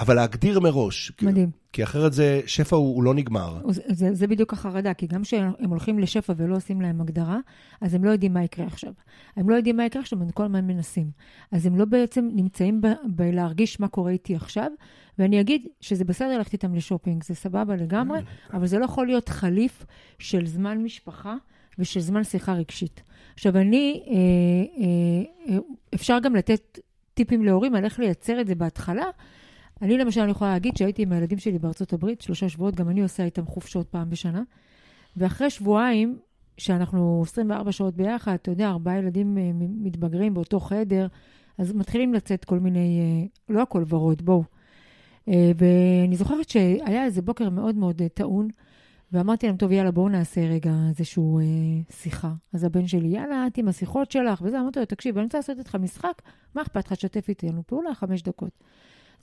[0.00, 1.12] אבל להגדיר מראש.
[1.22, 1.50] מדהים.
[1.72, 3.60] כי אחרת זה, שפע הוא, הוא לא נגמר.
[3.68, 7.38] זה, זה, זה בדיוק החרדה, כי גם כשהם הולכים לשפע ולא עושים להם הגדרה,
[7.80, 8.92] אז הם לא יודעים מה יקרה עכשיו.
[9.36, 11.10] הם לא יודעים מה יקרה עכשיו, הם כל הזמן מנסים.
[11.52, 14.70] אז הם לא בעצם נמצאים ב- בלהרגיש מה קורה איתי עכשיו,
[15.18, 18.20] ואני אגיד שזה בסדר ללכת איתם לשופינג, זה סבבה לגמרי,
[18.52, 19.86] אבל זה לא יכול להיות חליף
[20.18, 21.36] של זמן משפחה
[21.78, 23.02] ושל זמן שיחה רגשית.
[23.34, 24.14] עכשיו, אני, אה,
[24.84, 25.60] אה, אה,
[25.94, 26.78] אפשר גם לתת
[27.14, 29.06] טיפים להורים על איך לייצר את זה בהתחלה,
[29.82, 33.24] אני למשל, יכולה להגיד שהייתי עם הילדים שלי בארצות הברית, שלושה שבועות, גם אני עושה
[33.24, 34.42] איתם חופשות פעם בשנה.
[35.16, 36.18] ואחרי שבועיים,
[36.58, 41.06] שאנחנו 24 שעות ביחד, אתה יודע, ארבעה ילדים אה, מתבגרים באותו חדר,
[41.58, 44.44] אז מתחילים לצאת כל מיני, אה, לא הכל ורוד, בואו.
[45.28, 48.48] אה, ואני זוכרת שהיה איזה בוקר מאוד מאוד טעון,
[49.12, 52.32] ואמרתי להם, טוב, יאללה, בואו נעשה רגע איזושהי אה, שיחה.
[52.52, 55.58] אז הבן שלי, יאללה, את עם השיחות שלך, וזה, אמרתי לו, תקשיב, אני רוצה לעשות
[55.58, 56.22] איתך משחק,
[56.54, 58.50] מה אכפת לך, שתף איתי לנו פעולה, חמש דקות.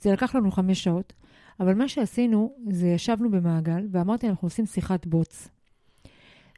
[0.00, 1.12] זה לקח לנו חמש שעות,
[1.60, 5.48] אבל מה שעשינו, זה ישבנו במעגל, ואמרתי, אנחנו עושים שיחת בוץ.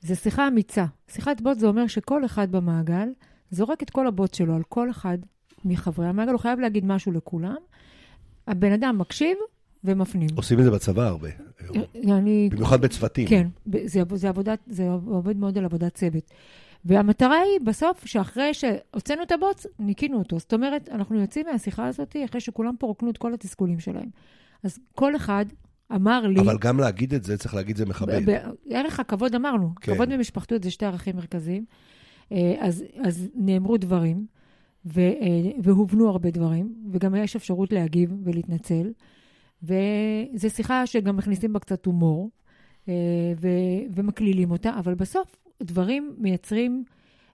[0.03, 0.85] זו שיחה אמיצה.
[1.09, 3.09] שיחת בוץ זה אומר שכל אחד במעגל
[3.51, 5.19] זורק את כל הבוץ שלו על כל אחד
[5.65, 7.57] מחברי המעגל, הוא חייב להגיד משהו לכולם.
[8.49, 9.39] הבן אדם מקשיב
[9.85, 10.29] ומפנים.
[10.37, 11.29] עושים את זה בצבא הרבה.
[12.05, 12.49] אני...
[12.53, 13.29] במיוחד בצוותים.
[13.29, 13.49] כן,
[13.85, 16.31] זה, זה, עבודת, זה עובד מאוד על עבודת צוות.
[16.85, 20.39] והמטרה היא בסוף שאחרי שהוצאנו את הבוץ, ניקינו אותו.
[20.39, 24.09] זאת אומרת, אנחנו יוצאים מהשיחה הזאת אחרי שכולם פה רוקנו את כל התסכולים שלהם.
[24.63, 25.45] אז כל אחד
[25.95, 26.41] אמר לי...
[26.41, 28.21] אבל גם להגיד את זה, צריך להגיד זה מכבד.
[28.67, 29.95] בערך הכבוד אמרנו, כן.
[29.95, 31.65] כבוד ומשפחתיות זה שתי ערכים מרכזיים.
[32.33, 34.27] אה, אז, אז נאמרו דברים,
[34.87, 38.93] ו, אה, והובנו הרבה דברים, וגם יש אפשרות להגיב ולהתנצל.
[39.63, 42.31] וזו שיחה שגם מכניסים בה קצת הומור,
[42.89, 42.95] אה,
[43.41, 43.49] ו,
[43.95, 46.85] ומקלילים אותה, אבל בסוף דברים מייצרים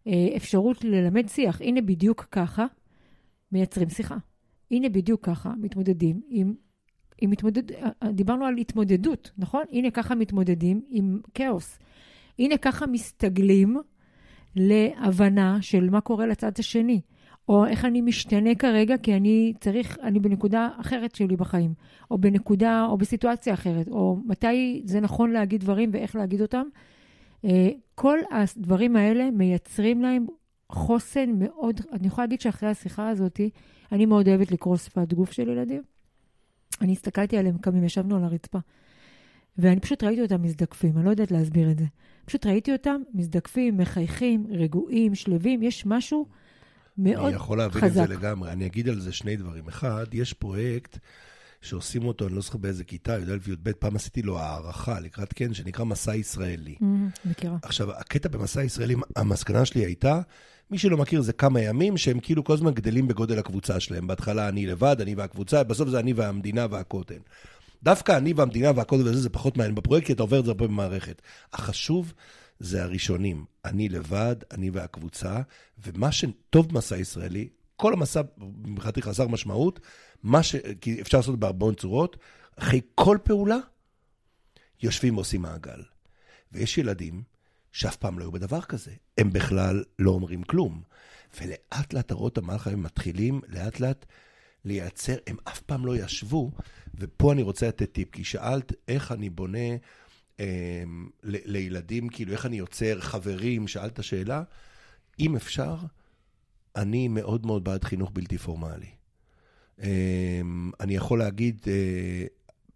[0.07, 1.61] אה, אפשרות ללמד שיח.
[1.61, 2.67] הנה בדיוק ככה
[3.53, 4.17] מייצרים שיחה.
[4.71, 6.55] הנה בדיוק ככה מתמודדים עם
[7.21, 7.63] עם התמודד...
[8.13, 9.63] דיברנו על התמודדות, נכון?
[9.73, 11.79] הנה ככה מתמודדים עם כאוס.
[12.39, 13.77] הנה ככה מסתגלים
[14.57, 17.01] להבנה של מה קורה לצד השני,
[17.49, 21.75] או איך אני משתנה כרגע כי אני צריך, אני בנקודה אחרת שלי בחיים,
[22.11, 26.67] או בנקודה, או בסיטואציה אחרת, או מתי זה נכון להגיד דברים ואיך להגיד אותם.
[27.45, 30.27] אה, כל הדברים האלה מייצרים להם
[30.71, 33.41] חוסן מאוד, אני יכולה להגיד שאחרי השיחה הזאת,
[33.93, 35.83] אני מאוד אוהבת לקרוא שפת גוף של ילדים.
[36.81, 38.59] אני הסתכלתי עליהם קמים, ישבנו על הרצפה.
[39.59, 41.85] ואני פשוט ראיתי אותם מזדקפים, אני לא יודעת להסביר את זה.
[42.25, 46.27] פשוט ראיתי אותם מזדקפים, מחייכים, רגועים, שלווים, יש משהו
[46.99, 47.27] מאוד חזק.
[47.27, 48.53] אני יכול להבין את זה לגמרי.
[48.53, 49.69] אני אגיד על זה שני דברים.
[49.69, 50.99] אחד, יש פרויקט
[51.63, 55.55] שעושים אותו, אני לא זוכר באיזה כיתה, י"א וי"ב, פעם עשיתי לו הערכה לקראת כן,
[55.55, 56.75] שנקרא מסע ישראלי.
[56.81, 56.85] Mm,
[57.25, 57.57] מכירה.
[57.63, 60.21] עכשיו, הקטע במסע ישראלי, המסקנה שלי הייתה,
[60.71, 64.07] מי שלא מכיר, זה כמה ימים שהם כאילו כל הזמן גדלים בגודל הקבוצה שלהם.
[64.07, 67.19] בהתחלה אני לבד, אני והקבוצה, בסוף זה אני והמדינה והכותל.
[67.83, 70.67] דווקא אני והמדינה והכותל וזה, זה פחות מעניין בפרויקט, כי אתה עובר את זה הרבה
[70.67, 71.23] במערכת.
[71.53, 72.13] החשוב
[72.61, 73.45] זה הראשונים.
[73.65, 75.41] אני לבד, אני והקבוצה,
[75.87, 78.21] ומה שטוב במסע ישראלי, כל המסע
[78.65, 79.81] מבחינתי חסר משמעות,
[80.23, 80.57] מה ש...
[80.81, 82.17] כי אפשר לעשות בהרבה צורות,
[82.57, 83.57] אחרי כל פעולה,
[84.83, 85.83] יושבים ועושים מעגל.
[86.53, 87.23] ויש ילדים
[87.73, 88.93] שאף פעם לא היו בדבר כזה.
[89.19, 90.83] הם בכלל לא אומרים כלום.
[91.41, 94.07] ולאט לאט הרות המהלך הם מתחילים לאט לאט
[94.65, 96.51] לייצר, הם אף פעם לא ישבו,
[96.95, 99.69] ופה אני רוצה לתת טיפ, כי שאלת איך אני בונה
[100.41, 100.83] אה,
[101.23, 104.43] ל- לילדים, כאילו איך אני יוצר חברים, שאלת שאלה,
[105.21, 105.77] אם אפשר,
[106.77, 108.91] אני מאוד מאוד בעד חינוך בלתי פורמלי.
[109.83, 110.41] אה,
[110.81, 112.25] אני יכול להגיד, אה,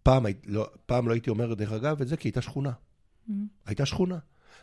[0.03, 2.71] פעם, לא, פעם לא הייתי אומר, דרך אגב, את זה כי הייתה שכונה.
[3.29, 3.31] Mm.
[3.65, 4.17] הייתה שכונה.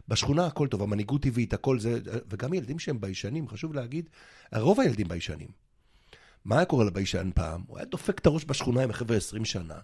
[0.08, 1.98] בשכונה הכל טוב, המנהיגות טבעית, הכל זה,
[2.30, 4.08] וגם ילדים שהם ביישנים, חשוב להגיד,
[4.54, 5.48] רוב הילדים ביישנים.
[6.44, 7.62] מה היה קורה לביישן פעם?
[7.66, 9.74] הוא היה דופק את הראש בשכונה עם החבר'ה 20 שנה.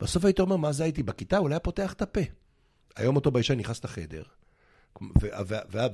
[0.00, 1.36] בסוף היית אומר, מה זה הייתי בכיתה?
[1.36, 2.20] הוא היה פותח את הפה.
[2.96, 4.22] היום אותו ביישן נכנס לחדר,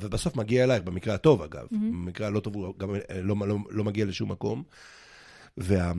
[0.01, 1.66] ובסוף מגיע אלייך, במקרה הטוב אגב.
[1.66, 1.75] Mm-hmm.
[1.75, 4.62] במקרה הלא טוב הוא גם אה, לא, לא, לא מגיע לשום מקום.
[5.57, 5.93] וה.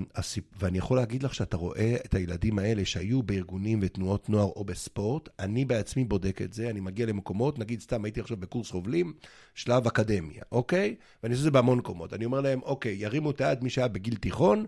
[0.60, 5.30] ואני יכול להגיד לך שאתה רואה את הילדים האלה שהיו בארגונים ותנועות נוער או בספורט,
[5.40, 9.14] אני בעצמי בודק את זה, אני מגיע למקומות, נגיד סתם הייתי עכשיו בקורס חובלים,
[9.56, 10.96] שלב אקדמיה, אוקיי?
[11.24, 12.14] ואני עושה את זה בהמון מקומות.
[12.14, 14.66] אני אומר להם, אוקיי, ירימו את היד מי שהיה בגיל תיכון,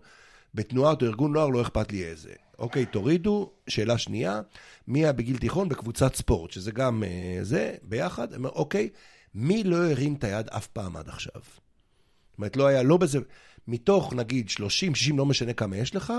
[0.54, 2.34] בתנועת או ארגון נוער, לא אכפת לי איזה.
[2.60, 3.52] אוקיי, תורידו.
[3.67, 4.41] שאלה שנייה,
[4.88, 8.34] מי היה בגיל תיכון בקבוצת ספורט, שזה גם אה, זה, ביחד?
[8.34, 8.89] אומר, אוקיי,
[9.36, 11.41] מי לא הרים את היד אף פעם עד עכשיו?
[11.43, 13.19] זאת אומרת, לא היה, לא בזה,
[13.67, 16.13] מתוך נגיד 30, 60, לא משנה כמה יש לך,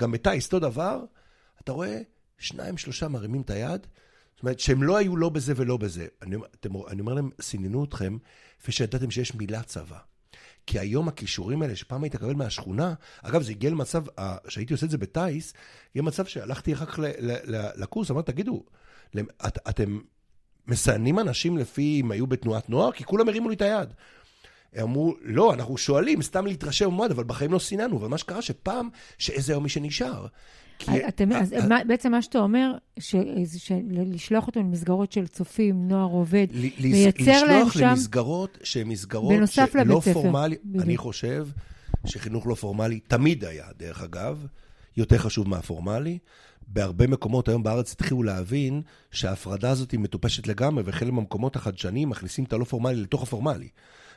[0.00, 1.04] גם בטיס אותו דבר,
[1.60, 2.00] אתה רואה
[2.38, 3.86] שניים, שלושה מרימים את היד,
[4.36, 6.06] זאת אומרת, שהם לא היו לא בזה ולא בזה.
[6.22, 8.16] אני, אתם, אני אומר להם, סיננו אתכם,
[8.60, 9.98] כפי שידעתם שיש מילה צבא.
[10.66, 14.04] כי היום הכישורים האלה שפעם היית מקבל מהשכונה, אגב, זה הגיע למצב,
[14.48, 15.52] שהייתי עושה את זה בטיס,
[15.90, 16.98] הגיע למצב שהלכתי אחר כך
[17.76, 18.64] לקורס, אמרתי, תגידו,
[19.46, 19.98] את, אתם
[20.66, 22.92] מסננים אנשים לפי אם היו בתנועת נוער?
[22.92, 23.88] כי כולם הרימו לי את היד.
[24.82, 28.00] אמרו, לא, אנחנו שואלים, סתם להתרשם במועד, אבל בחיים לא סיננו.
[28.02, 30.26] ומה שקרה שפעם, שאיזה יום מי שנשאר.
[30.78, 35.26] כי- אתם, אז מה- בעצם מה שאתה אומר, ש- זה של- לשלוח אותם למסגרות של
[35.26, 40.56] צופים, נוער עובד, ל- מייצר להם לשלוח שם- למסגרות שהן מסגרות שלא לבית ספר, פורמלי,
[40.64, 40.84] בדיוק.
[40.84, 41.48] אני חושב
[42.06, 44.46] שחינוך לא פורמלי תמיד היה, דרך אגב,
[44.96, 46.18] יותר חשוב מהפורמלי.
[46.68, 52.44] בהרבה מקומות היום בארץ התחילו להבין שההפרדה הזאת היא מטופשת לגמרי, וחלק מהמקומות החדשניים מכניסים
[52.44, 53.68] את הלא פורמלי לתוך הפורמלי.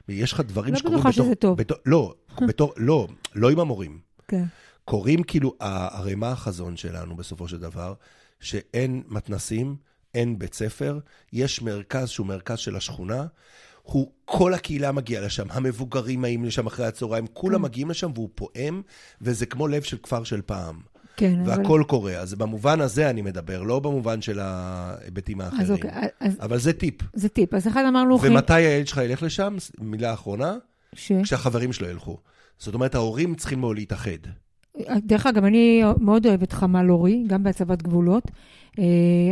[0.07, 1.25] ויש לך דברים לא שקורים בטוחה בתוך...
[1.25, 1.57] שזה טוב.
[1.57, 2.13] בתוך לא,
[2.47, 3.99] בתור, לא, לא עם המורים.
[4.27, 4.43] כן.
[4.85, 7.93] קוראים כאילו, הרי מה החזון שלנו בסופו של דבר?
[8.39, 9.75] שאין מתנסים,
[10.15, 10.99] אין בית ספר,
[11.33, 13.25] יש מרכז שהוא מרכז של השכונה,
[13.81, 18.81] הוא, כל הקהילה מגיעה לשם, המבוגרים באים לשם אחרי הצהריים, כולם מגיעים לשם והוא פועם,
[19.21, 20.81] וזה כמו לב של כפר של פעם.
[21.19, 21.49] כן, אבל...
[21.49, 25.61] והכל קורה, אז במובן הזה אני מדבר, לא במובן של ההיבטים האחרים.
[25.61, 26.95] אז אוקיי, אז אבל זה טיפ.
[27.13, 27.53] זה טיפ.
[27.53, 29.55] אז אחד אמרנו, ומתי הילד שלך ילך לשם?
[29.81, 30.57] מילה אחרונה,
[30.93, 31.11] ש...
[31.23, 32.17] כשהחברים שלו ילכו.
[32.57, 34.17] זאת אומרת, ההורים צריכים מאוד להתאחד.
[34.97, 38.23] דרך אגב, אני מאוד אוהבת חמ"ל הורי, גם בהצבת גבולות.
[38.79, 38.83] אה,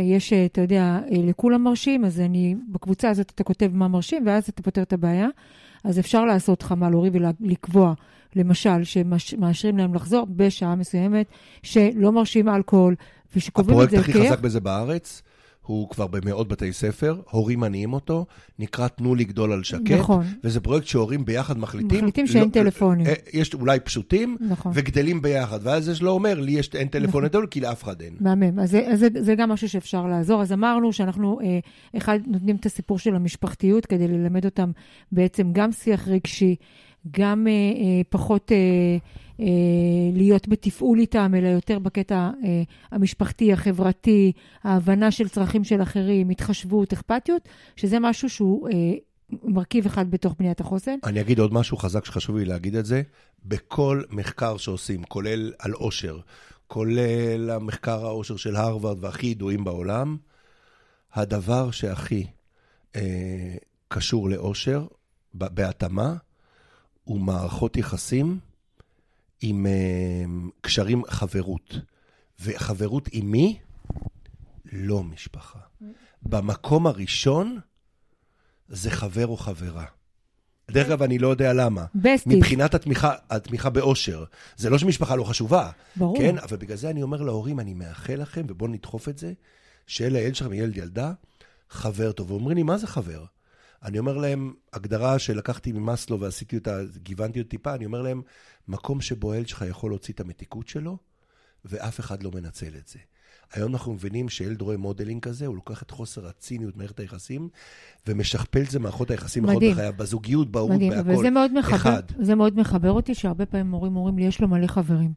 [0.04, 4.26] יש, אה, אתה יודע, אה, לכולם מרשים, אז אני, בקבוצה הזאת אתה כותב מה מרשים,
[4.26, 5.28] ואז אתה פותר את הבעיה.
[5.84, 7.94] אז אפשר לעשות חמ"ל הורי ולקבוע,
[8.36, 11.26] למשל, שמאשרים להם לחזור בשעה מסוימת,
[11.62, 12.94] שלא מרשים אלכוהול,
[13.36, 14.32] ושקובעים את הפרויקט זה הכי הרכב.
[14.32, 15.22] חזק בזה בארץ,
[15.68, 18.26] הוא כבר במאות בתי ספר, הורים מניעים אותו,
[18.58, 19.90] נקרא תנו לגדול על שקט.
[19.90, 20.24] נכון.
[20.44, 21.98] וזה פרויקט שהורים ביחד מחליטים.
[21.98, 23.06] מחליטים שאין טלפונים.
[23.06, 24.72] אה, יש אולי פשוטים, נכון.
[24.74, 25.58] וגדלים ביחד.
[25.62, 28.14] ואז זה לא אומר, לי יש, אין טלפון יותר, כי לאף אחד אין.
[28.20, 28.58] מהמם.
[28.58, 30.42] אז, זה, אז זה, זה גם משהו שאפשר לעזור.
[30.42, 31.58] אז אמרנו שאנחנו, אה,
[31.96, 34.70] אחד, נותנים את הסיפור של המשפחתיות כדי ללמד אותם
[35.12, 36.56] בעצם גם שיח רגשי,
[37.10, 38.56] גם אה, אה, פחות אה,
[39.40, 39.46] אה,
[40.12, 44.32] להיות בתפעול איתם, אלא יותר בקטע אה, המשפחתי, החברתי,
[44.64, 48.68] ההבנה של צרכים של אחרים, התחשבות, אכפתיות, שזה משהו שהוא...
[48.68, 48.94] אה,
[49.44, 50.96] מרכיב אחד בתוך בניית החוסן.
[51.04, 53.02] אני אגיד עוד משהו חזק שחשוב לי להגיד את זה.
[53.44, 56.18] בכל מחקר שעושים, כולל על עושר,
[56.66, 60.16] כולל המחקר העושר של הרווארד והכי ידועים בעולם,
[61.14, 62.26] הדבר שהכי
[62.96, 63.54] אה,
[63.88, 64.86] קשור לעושר,
[65.34, 66.14] ב- בהתאמה,
[67.08, 68.38] הוא מערכות יחסים
[69.40, 70.24] עם אה,
[70.60, 71.74] קשרים חברות.
[72.40, 73.58] וחברות עם מי?
[74.72, 75.58] לא משפחה.
[76.22, 77.58] במקום הראשון
[78.68, 79.84] זה חבר או חברה.
[80.70, 81.84] דרך אגב, אני לא יודע למה.
[81.94, 82.32] בסטיס.
[82.32, 84.24] מבחינת התמיכה, התמיכה באושר.
[84.56, 85.70] זה לא שמשפחה לא חשובה.
[85.96, 86.18] ברור.
[86.18, 89.32] כן, אבל בגלל זה אני אומר להורים, אני מאחל לכם, ובואו נדחוף את זה,
[89.86, 91.12] שיהיה לילד שלכם, ילד ילדה,
[91.70, 92.30] חבר טוב.
[92.30, 93.24] ואומרים לי, מה זה חבר?
[93.84, 98.22] אני אומר להם, הגדרה שלקחתי ממאסלו ועשיתי אותה, גיוונתי אותה טיפה, אני אומר להם,
[98.68, 100.96] מקום שבו הילד שלך יכול להוציא את המתיקות שלו,
[101.64, 102.98] ואף אחד לא מנצל את זה.
[103.52, 107.48] היום אנחנו מבינים שילד רואה modeling כזה, הוא לוקח את חוסר הציניות במערכת היחסים,
[108.06, 109.72] ומשכפל את זה מערכות היחסים מדהים.
[109.72, 111.10] בחייו, בזוגיות, בהורות, מדהים, בהכל.
[111.10, 112.02] אבל זה מאוד מחבר, אחד.
[112.18, 115.12] זה מאוד מחבר אותי, שהרבה פעמים מורים אומרים לי, יש לו מלא חברים.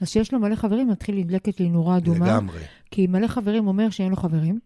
[0.00, 2.26] אז כשיש לו מלא חברים, מתחיל לדלקת לי נורה אדומה.
[2.26, 2.60] לגמרי.
[2.90, 4.58] כי מלא חברים אומר שאין לו חברים.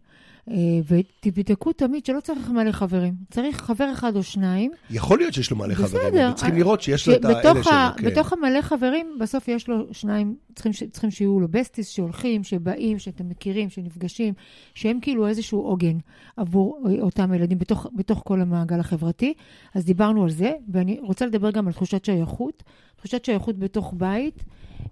[0.49, 0.55] אה,
[0.87, 3.13] ותבדקו תמיד שלא צריך מלא חברים.
[3.31, 4.71] צריך חבר אחד או שניים.
[4.89, 5.87] יכול להיות שיש לו מלא בסדר.
[5.87, 8.05] חברים, וצריכים לראות שיש לו את שבתוך האלה שלו, כן.
[8.05, 13.29] בתוך המלא חברים, בסוף יש לו שניים, צריכים, צריכים שיהיו לו בסטיס, שהולכים, שבאים, שאתם
[13.29, 14.33] מכירים, שנפגשים,
[14.75, 15.97] שהם כאילו איזשהו עוגן
[16.37, 19.33] עבור אותם ילדים בתוך, בתוך כל המעגל החברתי.
[19.73, 22.63] אז דיברנו על זה, ואני רוצה לדבר גם על תחושת שייכות.
[22.95, 24.43] תחושת שייכות בתוך בית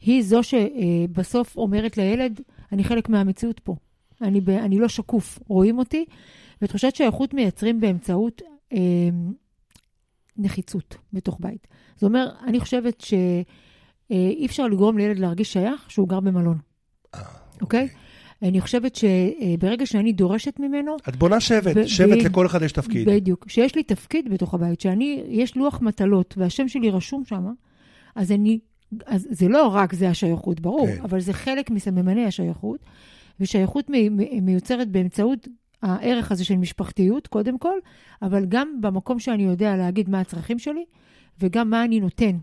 [0.02, 3.76] היא זו שבסוף אומרת לילד, אני חלק מהמציאות פה.
[4.22, 6.06] אני, ב, אני לא שקוף, רואים אותי,
[6.62, 8.42] ותחושת שייכות מייצרים באמצעות
[8.74, 8.78] אה,
[10.38, 11.68] נחיצות בתוך בית.
[11.96, 16.58] זאת אומרת, אני חושבת שאי אפשר לגרום לילד להרגיש שייך שהוא גר במלון,
[17.16, 17.22] אה,
[17.62, 17.88] אוקיי?
[18.42, 20.96] אני חושבת שברגע שאני דורשת ממנו...
[21.10, 23.10] את בונה שבט, שבט ב- לכל אחד יש תפקיד.
[23.10, 23.46] בדיוק.
[23.50, 27.46] שיש לי תפקיד בתוך הבית, שאני, יש לוח מטלות והשם שלי רשום שם,
[28.16, 28.60] אז אני,
[29.06, 31.02] אז זה לא רק זה השייכות, ברור, כן.
[31.02, 32.80] אבל זה חלק מסממני השייכות,
[33.42, 33.90] ושייכות
[34.42, 35.48] מיוצרת באמצעות
[35.82, 37.78] הערך הזה של משפחתיות, קודם כל,
[38.22, 40.86] אבל גם במקום שאני יודע להגיד מה הצרכים שלי,
[41.40, 42.38] וגם מה אני נותן,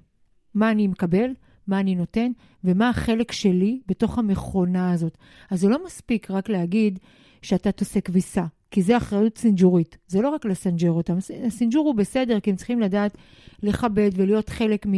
[0.55, 1.31] מה אני מקבל,
[1.67, 2.31] מה אני נותן,
[2.65, 5.19] ומה החלק שלי בתוך המכונה הזאת.
[5.51, 6.99] אז זה לא מספיק רק להגיד
[7.43, 9.99] שאתה תעשה כביסה, כי זה אחריות סינג'ורית.
[10.07, 11.17] זה לא רק לסנג'ר אותם.
[11.47, 13.17] הסינג'ור הוא בסדר, כי הם צריכים לדעת
[13.63, 14.93] לכבד ולהיות חלק מ...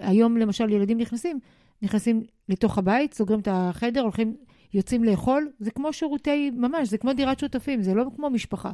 [0.00, 1.38] היום למשל ילדים נכנסים,
[1.82, 4.36] נכנסים לתוך הבית, סוגרים את החדר, הולכים,
[4.74, 8.72] יוצאים לאכול, זה כמו שירותי, ממש, זה כמו דירת שותפים, זה לא כמו משפחה.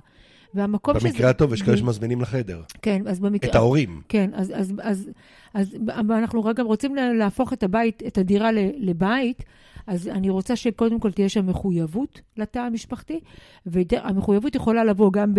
[0.54, 1.16] והמקום במקרה שזה...
[1.16, 2.62] במקרה הטוב, יש כאלה שמזמינים לחדר.
[2.82, 3.50] כן, אז במקרה...
[3.50, 4.00] את ההורים.
[4.08, 5.10] כן, אז, אז, אז,
[5.54, 9.44] אז, אז אנחנו גם רוצים להפוך את הבית, את הדירה לבית,
[9.86, 13.20] אז אני רוצה שקודם כל תהיה שם מחויבות לתא המשפחתי,
[13.66, 15.38] והמחויבות יכולה לבוא גם ב,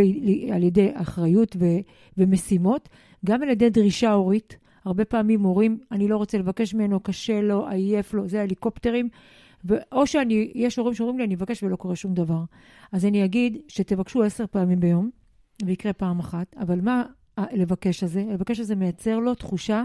[0.53, 1.65] על ידי אחריות ו,
[2.17, 2.89] ומשימות,
[3.25, 4.57] גם על ידי דרישה הורית.
[4.85, 9.09] הרבה פעמים הורים, אני לא רוצה לבקש ממנו, קשה לו, עייף לו, זה הליקופטרים.
[9.91, 12.43] או שאני, יש הורים שאומרים לי, אני אבקש ולא קורה שום דבר.
[12.91, 15.09] אז אני אגיד שתבקשו עשר פעמים ביום,
[15.65, 17.03] ויקרה פעם אחת, אבל מה
[17.51, 18.23] לבקש הזה?
[18.33, 19.83] לבקש הזה מייצר לו תחושה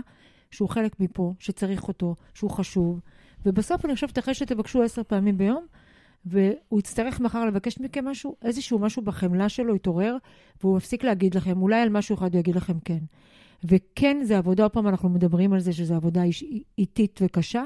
[0.51, 3.01] שהוא חלק מפה, שצריך אותו, שהוא חשוב.
[3.47, 5.67] ובסוף אני חושבת, אחרי שתבקשו עשר פעמים ביום,
[6.25, 10.17] והוא יצטרך מחר לבקש מכם משהו, איזשהו משהו בחמלה שלו יתעורר,
[10.63, 12.99] והוא מפסיק להגיד לכם, אולי על משהו אחד הוא יגיד לכם כן.
[13.65, 16.23] וכן, זה עבודה, עוד פעם אנחנו מדברים על זה שזו עבודה
[16.79, 17.63] איטית וקשה,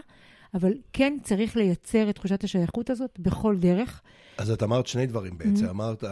[0.55, 4.03] אבל כן צריך לייצר את תחושת השייכות הזאת בכל דרך.
[4.39, 5.67] אז את אמרת שני דברים בעצם.
[5.67, 5.71] Mm-hmm.
[5.71, 6.05] אמרת,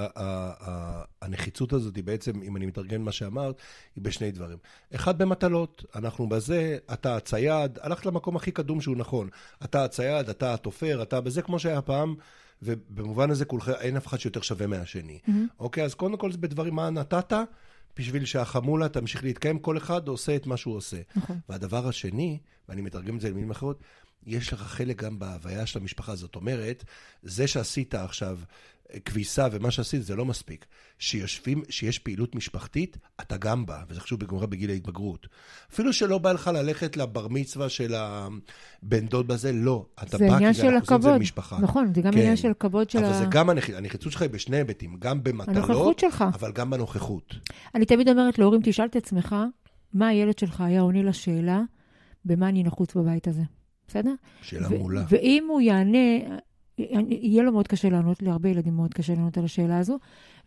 [1.22, 3.58] הנחיצות הזאת היא בעצם, אם אני מתרגם מה שאמרת,
[3.96, 4.58] היא בשני דברים.
[4.94, 5.84] אחד, במטלות.
[5.94, 9.28] אנחנו בזה, אתה הצייד, הלכת למקום הכי קדום שהוא נכון.
[9.64, 12.14] אתה הצייד, אתה התופר, אתה בזה כמו שהיה פעם.
[12.62, 15.18] ובמובן הזה כולכם, אין אף אחד שיותר שווה מהשני.
[15.26, 15.30] Mm-hmm.
[15.58, 17.32] אוקיי, אז קודם כל זה בדברים, מה נתת,
[17.96, 20.96] בשביל שהחמולה תמשיך להתקיים, כל אחד עושה את מה שהוא עושה.
[21.16, 21.38] נכון.
[21.48, 23.80] והדבר השני, ואני מתרגם את זה למילים אחרות,
[24.26, 26.14] יש לך חלק גם בהוויה של המשפחה.
[26.14, 26.84] זאת אומרת,
[27.22, 28.38] זה שעשית עכשיו
[29.04, 30.66] כביסה ומה שעשית זה לא מספיק.
[30.98, 35.26] שיושבים, שיש פעילות משפחתית, אתה גם בא, וזה חשוב בגמרי בגיל ההתבגרות.
[35.72, 39.86] אפילו שלא בא לך ללכת לבר מצווה של הבן דוד בזה, לא.
[40.02, 41.58] אתה בא כי אנחנו עושים את זה במשפחה.
[41.60, 42.18] נכון, זה גם כן.
[42.18, 43.10] עניין של הכבוד של אבל ה...
[43.10, 43.70] אבל זה גם הנח...
[43.70, 46.24] הנחיצות שלך היא בשני היבטים, גם במטלות, הנוכחות שלך.
[46.34, 47.34] אבל גם בנוכחות.
[47.74, 49.36] אני תמיד אומרת להורים, תשאל את עצמך,
[49.94, 51.62] מה הילד שלך היה עונה לשאלה,
[52.24, 53.42] במה אני נחוץ בבית הזה.
[53.88, 54.14] בסדר?
[54.42, 55.04] שאלה מעולה.
[55.08, 56.18] ואם הוא יענה,
[56.78, 59.98] יהיה לו מאוד קשה לענות, להרבה ילדים מאוד קשה לענות על השאלה הזו,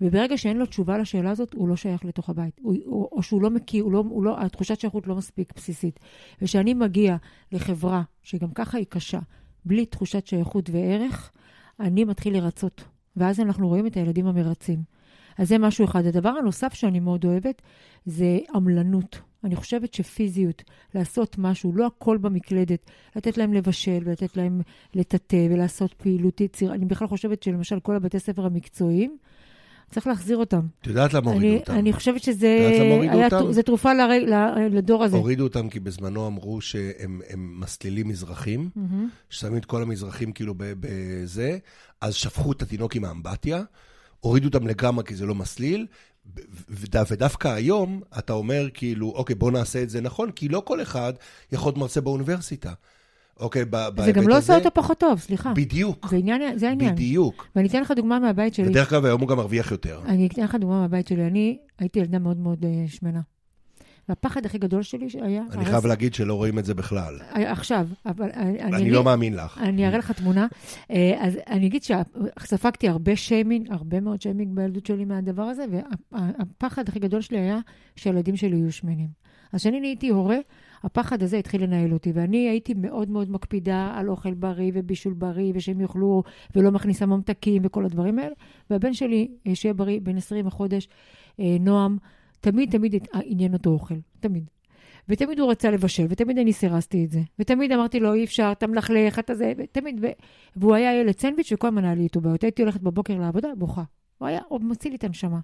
[0.02, 2.60] וברגע שאין לו תשובה לשאלה הזאת, הוא לא שייך לתוך הבית.
[2.62, 6.00] הוא, או, או שהוא לא מכיר, הוא לא, הוא לא, התחושת שייכות לא מספיק בסיסית.
[6.42, 7.16] וכשאני מגיע
[7.52, 9.20] לחברה, שגם ככה היא קשה,
[9.66, 11.32] בלי תחושת שייכות וערך,
[11.80, 12.84] אני מתחיל לרצות.
[13.18, 14.80] ואז אנחנו רואים את הילדים המרצים.
[15.38, 16.06] אז זה משהו אחד.
[16.06, 17.62] הדבר הנוסף שאני מאוד אוהבת,
[18.06, 19.20] זה עמלנות.
[19.44, 20.64] אני חושבת שפיזיות,
[20.96, 24.62] לעשות משהו, לא הכל במקלדת, לתת להם לבשל ולתת להם
[24.94, 26.74] לטאטא ולעשות פעילות יציר.
[26.74, 29.18] אני בכלל חושבת שלמשל כל הבתי ספר המקצועיים,
[29.92, 30.62] צריך להחזיר אותם.
[30.82, 31.74] את יודעת למה הורידו אותם?
[31.74, 32.48] אני חושבת שזה
[33.12, 34.36] היה, זה תרופה ל, ל,
[34.72, 35.18] לדור הזה.
[35.18, 37.22] הורידו אותם כי בזמנו אמרו שהם
[37.60, 38.92] מסלילים מזרחים, mm-hmm.
[39.30, 41.58] ששמים את כל המזרחים כאילו בזה,
[42.02, 43.64] אז שפכו את התינוק עם האמבטיה.
[44.20, 45.86] הורידו אותם לגמרי כי זה לא מסליל,
[46.70, 51.14] ודווקא היום אתה אומר כאילו, אוקיי, בוא נעשה את זה נכון, כי לא כל אחד
[51.52, 52.74] יכול להיות מרצה באוניברסיטה.
[53.40, 54.06] אוקיי, בהיבט הזה...
[54.06, 55.54] זה גם לא עושה אותו פחות טוב, סליחה.
[55.54, 56.08] בדיוק.
[56.10, 56.96] זה, עניין, זה העניין.
[56.96, 57.48] בדיוק.
[57.56, 58.68] ואני אתן לך דוגמה מהבית שלי.
[58.68, 60.02] ודרך אגב, היום הוא גם מרוויח יותר.
[60.06, 61.28] אני אתן לך דוגמה מהבית שלי.
[61.28, 63.22] אני הייתי ילדה מאוד מאוד uh, שמנה.
[64.10, 65.44] והפחד הכי גדול שלי היה...
[65.52, 67.20] אני חייב להגיד שלא רואים את זה בכלל.
[67.36, 68.92] אה, עכשיו, אבל אני...
[68.92, 69.58] לא מאמין לך.
[69.58, 70.48] אני אראה לך תמונה.
[70.92, 75.66] אה, אז אני אגיד שספגתי הרבה שיימינג, הרבה מאוד שיימינג בילדות שלי מהדבר הזה,
[76.12, 77.60] והפחד הכי גדול שלי היה
[77.96, 79.10] שהילדים שלי יהיו שמנים.
[79.54, 80.38] אז כשאני נהייתי הורה,
[80.84, 85.52] הפחד הזה התחיל לנהל אותי, ואני הייתי מאוד מאוד מקפידה על אוכל בריא ובישול בריא,
[85.56, 86.24] ושהם יאכלו
[86.56, 88.34] ולא מכניסה ממתקים וכל הדברים האלה.
[88.70, 90.88] והבן שלי, אה, שיהיה בריא, בן 20 החודש,
[91.60, 91.98] נועם,
[92.40, 94.50] תמיד תמיד עניין אותו אוכל, תמיד.
[95.10, 97.22] ותמיד הוא רצה לבשל, ותמיד אני סירסתי את זה.
[97.40, 100.08] ותמיד אמרתי לו, אי אפשר, אתה מלכלך, אתה זה, ותמיד, ו...
[100.56, 102.44] והוא היה ילד סנדוויץ' וכל הזמן היה לי איתו בעיות.
[102.44, 103.84] הייתי הולכת בבוקר לעבודה, בוכה.
[104.18, 105.40] הוא היה הוא מוציא לי את הנשמה.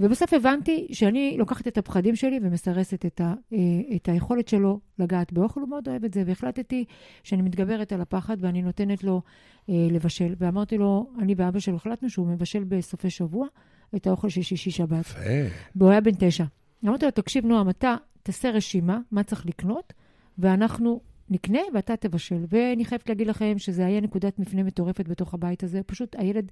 [0.00, 3.58] ובסוף הבנתי שאני לוקחת את הפחדים שלי ומסרסת את, ה, אה,
[3.96, 6.84] את היכולת שלו לגעת באוכל, הוא מאוד אוהב את זה, והחלטתי
[7.22, 9.22] שאני מתגברת על הפחד ואני נותנת לו
[9.68, 10.34] אה, לבשל.
[10.38, 13.46] ואמרתי לו, אני ואבא שלו החלטנו שהוא מבשל בסופי שבוע,
[13.96, 15.00] את האוכל של שישי-שבת.
[15.00, 15.20] יפה.
[15.76, 16.44] והוא היה בן תשע.
[16.84, 19.92] אמרתי לו, תקשיב, נועם, אתה תעשה רשימה, מה צריך לקנות,
[20.38, 22.44] ואנחנו נקנה ואתה תבשל.
[22.48, 25.82] ואני חייבת להגיד לכם שזה היה נקודת מפנה מטורפת בתוך הבית הזה.
[25.86, 26.50] פשוט הילד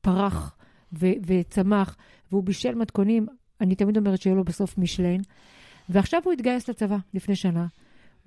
[0.00, 0.56] פרח
[0.98, 1.96] ו- וצמח,
[2.30, 3.26] והוא בישל מתכונים,
[3.60, 5.20] אני תמיד אומרת שיהיה לו בסוף משלן.
[5.88, 7.66] ועכשיו הוא התגייס לצבא לפני שנה.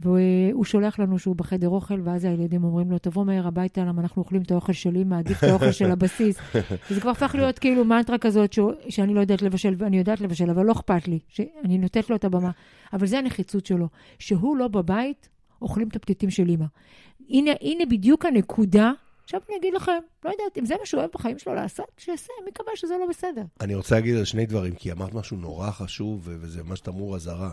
[0.01, 4.21] והוא שולח לנו שהוא בחדר אוכל, ואז הילדים אומרים לו, תבוא מהר הביתה, למה אנחנו
[4.21, 6.37] אוכלים את האוכל שלי, מעדיף את האוכל של הבסיס.
[6.91, 8.59] וזה כבר הפך להיות כאילו מנטרה כזאת, ש...
[8.89, 12.25] שאני לא יודעת לבשל, ואני יודעת לבשל, אבל לא אכפת לי, שאני נותנת לו את
[12.25, 12.51] הבמה.
[12.93, 13.87] אבל זה הנחיצות שלו,
[14.19, 15.29] שהוא לא בבית,
[15.61, 16.65] אוכלים את הפתיתים של אימא.
[17.29, 18.91] הנה, הנה בדיוק הנקודה.
[19.23, 22.33] עכשיו אני אגיד לכם, לא יודעת, אם זה מה שהוא אוהב בחיים שלו לעשות, שיעשה,
[22.45, 23.43] מי קבע שזה לא בסדר.
[23.61, 27.51] אני רוצה להגיד על שני דברים, כי אמרת משהו נורא חשוב, וזה ממש תמרור אזהרה.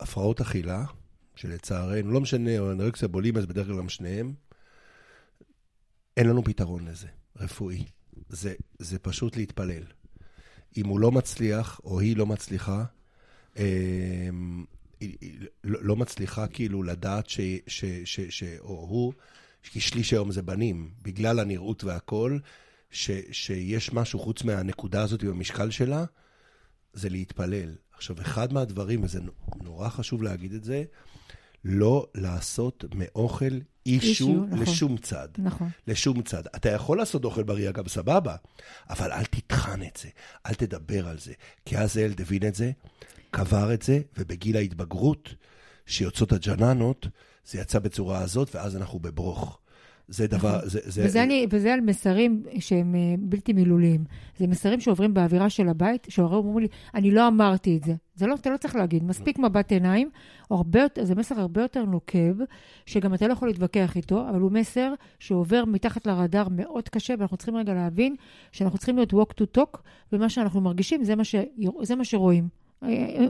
[0.00, 0.84] הפרעות אכילה,
[1.36, 4.34] שלצערנו, לא משנה, או אנרקסיה בולימס, בדרך כלל גם שניהם,
[6.16, 7.84] אין לנו פתרון לזה, רפואי.
[8.28, 9.82] זה, זה פשוט להתפלל.
[10.76, 12.84] אם הוא לא מצליח, או היא לא מצליחה,
[13.58, 14.28] אה,
[15.00, 15.16] היא,
[15.64, 17.40] לא, לא מצליחה כאילו לדעת ש...
[17.66, 19.12] ש, ש, ש או הוא,
[19.62, 22.38] כי שליש היום זה בנים, בגלל הנראות והכל,
[22.90, 26.04] ש, שיש משהו חוץ מהנקודה הזאת במשקל שלה,
[26.92, 27.74] זה להתפלל.
[28.00, 29.20] עכשיו, אחד מהדברים, וזה
[29.62, 30.84] נורא חשוב להגיד את זה,
[31.64, 34.58] לא לעשות מאוכל אישו נכון.
[34.58, 35.28] לשום צד.
[35.38, 35.68] נכון.
[35.86, 36.42] לשום צד.
[36.56, 38.36] אתה יכול לעשות אוכל בריא, אגב, סבבה,
[38.90, 40.08] אבל אל תטחן את זה,
[40.46, 41.32] אל תדבר על זה.
[41.64, 42.70] כי אז הילד הבין את זה,
[43.30, 45.34] קבר את זה, ובגיל ההתבגרות,
[45.86, 47.06] שיוצאות הג'ננות,
[47.46, 49.58] זה יצא בצורה הזאת, ואז אנחנו בברוך.
[50.10, 50.68] זה דבר, נכון.
[50.68, 50.80] זה...
[50.84, 51.04] זה...
[51.04, 54.04] וזה, אני, וזה על מסרים שהם אה, בלתי מילוליים.
[54.38, 57.94] זה מסרים שעוברים באווירה של הבית, שההורים אומרים לי, אני לא אמרתי את זה.
[58.14, 60.10] זה לא, אתה לא צריך להגיד, מספיק מבט עיניים,
[60.50, 62.34] הרבה, זה מסר הרבה יותר נוקב,
[62.86, 67.36] שגם אתה לא יכול להתווכח איתו, אבל הוא מסר שעובר מתחת לרדאר מאוד קשה, ואנחנו
[67.36, 68.16] צריכים רגע להבין
[68.52, 69.78] שאנחנו צריכים להיות walk to talk,
[70.12, 71.34] ומה שאנחנו מרגישים, זה מה, ש,
[71.82, 72.59] זה מה שרואים.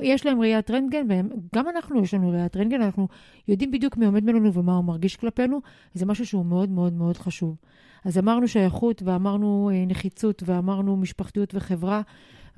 [0.02, 3.08] יש להם ראיית רנטגן, וגם אנחנו יש לנו ראיית רנטגן, אנחנו
[3.48, 5.60] יודעים בדיוק מי עומד בינינו ומה הוא מרגיש כלפינו,
[5.94, 7.56] זה משהו שהוא מאוד מאוד מאוד חשוב.
[8.04, 12.02] אז אמרנו שייכות, ואמרנו אה, נחיצות, ואמרנו משפחתיות וחברה,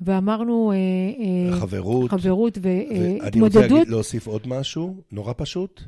[0.01, 0.71] ואמרנו...
[0.71, 2.11] אה, אה, חברות.
[2.11, 3.55] חברות והתמודדות.
[3.63, 5.81] ואני רוצה להוסיף עוד משהו, נורא פשוט,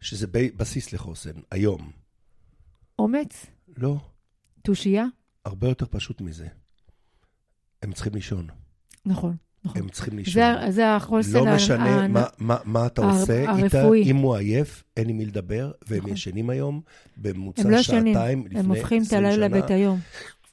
[0.00, 0.26] שזה
[0.56, 1.90] בסיס לחוסן, היום.
[2.98, 3.46] אומץ?
[3.76, 3.96] לא.
[4.62, 5.06] תושייה?
[5.44, 6.46] הרבה יותר פשוט מזה.
[7.82, 8.46] הם צריכים לישון.
[9.06, 9.36] נכון.
[9.64, 9.82] נכון.
[9.82, 10.42] הם צריכים לישון.
[10.42, 14.00] זה, זה החוסן לא משנה מה, מה, מה אתה עושה הרפואי.
[14.00, 16.12] איתה, אם הוא עייף, אין עם מי לדבר, והם נכון.
[16.12, 16.80] ישנים היום
[17.16, 18.46] בממוצע לא שעתיים שנים.
[18.46, 18.60] לפני 20 שנה.
[18.60, 19.98] הם הופכים את הלילה ואת היום.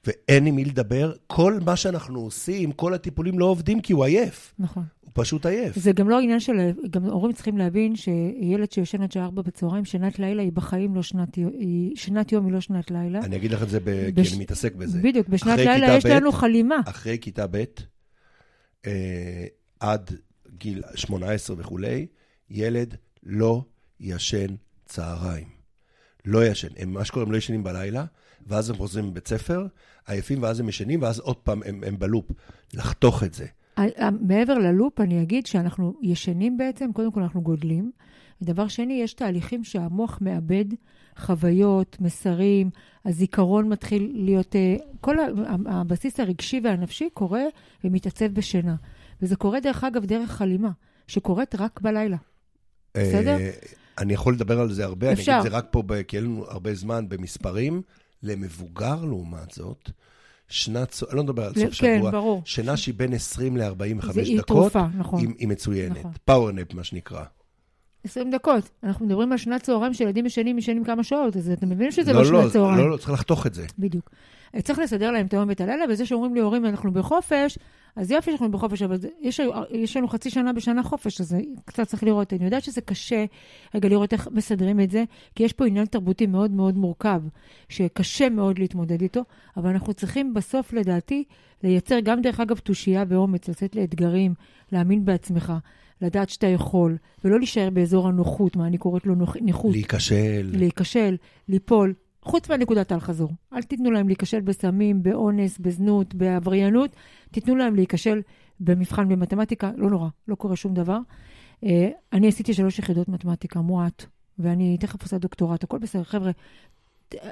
[0.08, 1.14] ואין עם מי לדבר.
[1.28, 4.54] כל מה שאנחנו עושים, כל הטיפולים לא עובדים כי הוא עייף.
[4.60, 4.84] נכון.
[5.02, 5.76] הוא פשוט עייף.
[5.76, 6.72] זה גם לא עניין של...
[6.90, 11.04] גם הורים צריכים להבין שילד שיושן עד שעה ארבע בצהריים, שנת לילה היא בחיים לא
[11.04, 11.36] שנת...
[11.36, 13.20] היא, שנת יום היא לא שנת לילה.
[13.20, 14.10] אני אגיד לך את זה ב...
[14.14, 14.28] בש...
[14.28, 15.00] כי אני מתעסק בזה.
[15.02, 16.76] בדיוק, בשנת לילה יש לנו חלימה.
[16.86, 17.64] אחרי כיתה ב',
[18.86, 19.46] אה,
[19.80, 20.12] עד
[20.58, 22.08] גיל 18 וכולי,
[22.50, 23.64] ילד לא
[24.00, 24.56] ישן
[24.86, 25.48] צהריים.
[26.26, 26.68] לא ישן.
[26.78, 28.06] הם, מה שקורה, הם לא ישנים בלילה,
[28.48, 29.68] ואז הם חוזרים מבית ספר,
[30.08, 32.32] עייפים, ואז הם ישנים, ואז עוד פעם הם, הם בלופ.
[32.74, 33.46] לחתוך את זה.
[34.22, 37.92] מעבר ללופ, אני אגיד שאנחנו ישנים בעצם, קודם כל אנחנו גודלים.
[38.42, 40.66] ודבר שני, יש תהליכים שהמוח מאבד
[41.20, 42.70] חוויות, מסרים,
[43.06, 44.56] הזיכרון מתחיל להיות...
[44.56, 45.16] אה, כל
[45.66, 47.44] הבסיס הרגשי והנפשי קורה
[47.84, 48.76] ומתעצב בשינה.
[49.22, 50.72] וזה קורה, דרך אגב, דרך חלימה,
[51.08, 52.18] שקורית רק בלילה.
[52.98, 53.38] בסדר?
[53.38, 53.52] אה,
[53.98, 55.32] אני יכול לדבר על זה הרבה, אפשר.
[55.32, 57.82] אני אגיד את זה רק פה, כי אין לנו הרבה זמן, במספרים.
[58.24, 59.92] למבוגר, לעומת זאת,
[60.48, 62.42] שנת, אני לא מדבר על סוף כן, שבוע, ברור.
[62.46, 64.08] שינה שהיא בין 20 ל-45
[64.38, 65.20] דקות, תרופה, נכון.
[65.20, 65.98] היא, היא מצוינת.
[65.98, 66.12] נכון.
[66.26, 67.24] power nap, מה שנקרא.
[68.04, 68.70] 20 דקות.
[68.84, 72.20] אנחנו מדברים על שנת צהריים שילדים ישנים, ישנים כמה שעות, אז אתם מבינים שזה לא,
[72.20, 72.78] לא שנת לא, צהריים.
[72.78, 73.66] לא, לא, צריך לחתוך את זה.
[73.80, 74.10] בדיוק.
[74.64, 77.58] צריך לסדר להם את היום ואת הלילה, וזה שאומרים לי, הורים, אנחנו בחופש,
[77.96, 81.36] אז יופי שאנחנו בחופש, אבל יש, יש לנו חצי שנה בשנה חופש, אז
[81.66, 82.34] קצת צריך לראות.
[82.34, 83.26] אני יודעת שזה קשה
[83.76, 85.04] רגע לראות איך מסדרים את זה,
[85.36, 87.22] כי יש פה עניין תרבותי מאוד מאוד מורכב,
[87.70, 89.22] שקשה מאוד להתמודד איתו,
[89.58, 91.24] אבל אנחנו צריכים בסוף, לדעתי,
[91.64, 94.34] לייצר גם, דרך אגב, תושייה ואומץ, לצאת לאתגרים,
[94.72, 95.54] להאמין בעצמך.
[96.02, 99.72] לדעת שאתה יכול, ולא להישאר באזור הנוחות, מה אני קוראת לו נוח, נכות.
[99.72, 100.50] להיכשל.
[100.54, 101.16] להיכשל,
[101.48, 101.94] ליפול.
[102.22, 103.32] חוץ מהנקודת אל-חזור.
[103.54, 106.96] אל תיתנו להם להיכשל בסמים, באונס, בזנות, בעבריינות.
[107.32, 108.22] תיתנו להם להיכשל
[108.60, 111.00] במבחן במתמטיקה, לא נורא, לא קורה שום דבר.
[111.66, 111.68] Uh,
[112.14, 114.06] אני עשיתי שלוש יחידות מתמטיקה, מועט,
[114.40, 116.04] ואני תכף עושה דוקטורט, הכל בסדר.
[116.04, 116.32] חבר'ה,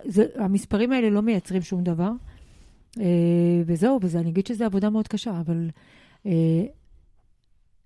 [0.06, 2.12] זה, המספרים האלה לא מייצרים שום דבר.
[2.96, 3.00] Uh,
[3.66, 5.70] וזהו, וזה, אני אגיד שזו עבודה מאוד קשה, אבל
[6.24, 6.28] uh,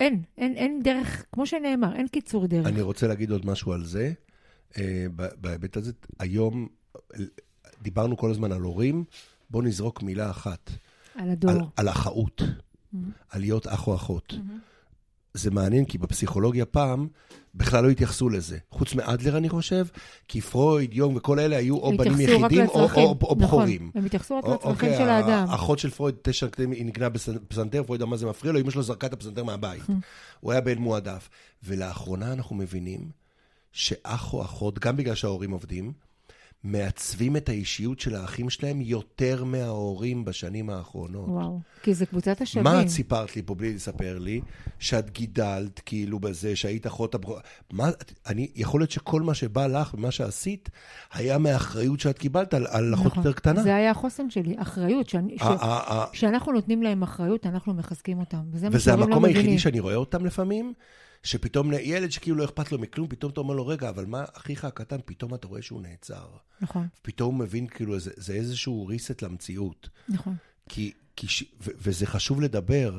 [0.02, 2.68] אין, אין, אין דרך, כמו שנאמר, אין קיצור דרך.
[2.68, 4.14] אני רוצה להגיד עוד משהו על זה.
[4.72, 4.78] Uh,
[5.42, 6.68] בהיבט הזה, היום
[7.82, 9.04] דיברנו כל הזמן על הורים,
[9.50, 10.72] בואו נזרוק מילה אחת.
[11.16, 11.52] על הדור.
[11.52, 12.98] על, על אחאות, mm-hmm.
[13.30, 14.34] על להיות אח או אחות.
[14.34, 14.71] Mm-hmm.
[15.34, 17.08] זה מעניין, כי בפסיכולוגיה פעם
[17.56, 18.58] בכלל לא התייחסו לזה.
[18.72, 19.86] חוץ מאדלר, אני חושב,
[20.28, 23.88] כי פרויד, יונג וכל אלה היו או בנים יחידים או, או, או בחורים.
[23.88, 25.46] נכון, הם התייחסו רק או- לצרכים אוקיי, של האדם.
[25.50, 28.84] האחות של פרויד, תשע קטעים, היא נגנה בפסנתר, פרויד אמר זה מפריע לו, אמא שלו
[28.84, 29.84] זרקה את הפסנתר מהבית.
[30.40, 31.30] הוא היה בן מועדף.
[31.64, 33.10] ולאחרונה אנחנו מבינים
[33.72, 35.94] שאח או אחות, גם בגלל שההורים עובדים,
[36.64, 41.30] מעצבים את האישיות של האחים שלהם יותר מההורים בשנים האחרונות.
[41.30, 42.64] וואו, כי זה קבוצת השווים.
[42.64, 44.42] מה את סיפרת לי פה בלי לספר לי?
[44.80, 47.42] שאת גידלת כאילו בזה, שהיית אחות הבכורה.
[47.74, 47.90] מה,
[48.28, 50.70] אני, יכול להיות שכל מה שבא לך ומה שעשית,
[51.14, 53.24] היה מהאחריות שאת קיבלת על, על אחות נכון.
[53.24, 53.64] יותר קטנה.
[53.64, 55.10] זה היה החוסן שלי, אחריות.
[55.10, 55.44] שאני- ש-
[56.12, 58.42] כשאנחנו נותנים להם אחריות, אנחנו מחזקים אותם.
[58.52, 59.60] וזה וזה לא המקום היחידי מבינים.
[59.60, 60.74] שאני רואה אותם לפעמים,
[61.24, 64.66] שפתאום ילד שכאילו לא אכפת לו מכלום, פתאום אתה אומר לו, רגע, אבל מה אחיך
[64.66, 66.28] הקטן, פתאום אתה רואה שהוא נעצר.
[66.62, 69.90] נכון, פתאום הוא מבין, כאילו, זה, זה איזשהו reset למציאות.
[70.10, 70.36] נכון.
[70.70, 71.28] כי, כי
[71.62, 72.98] ו, וזה חשוב לדבר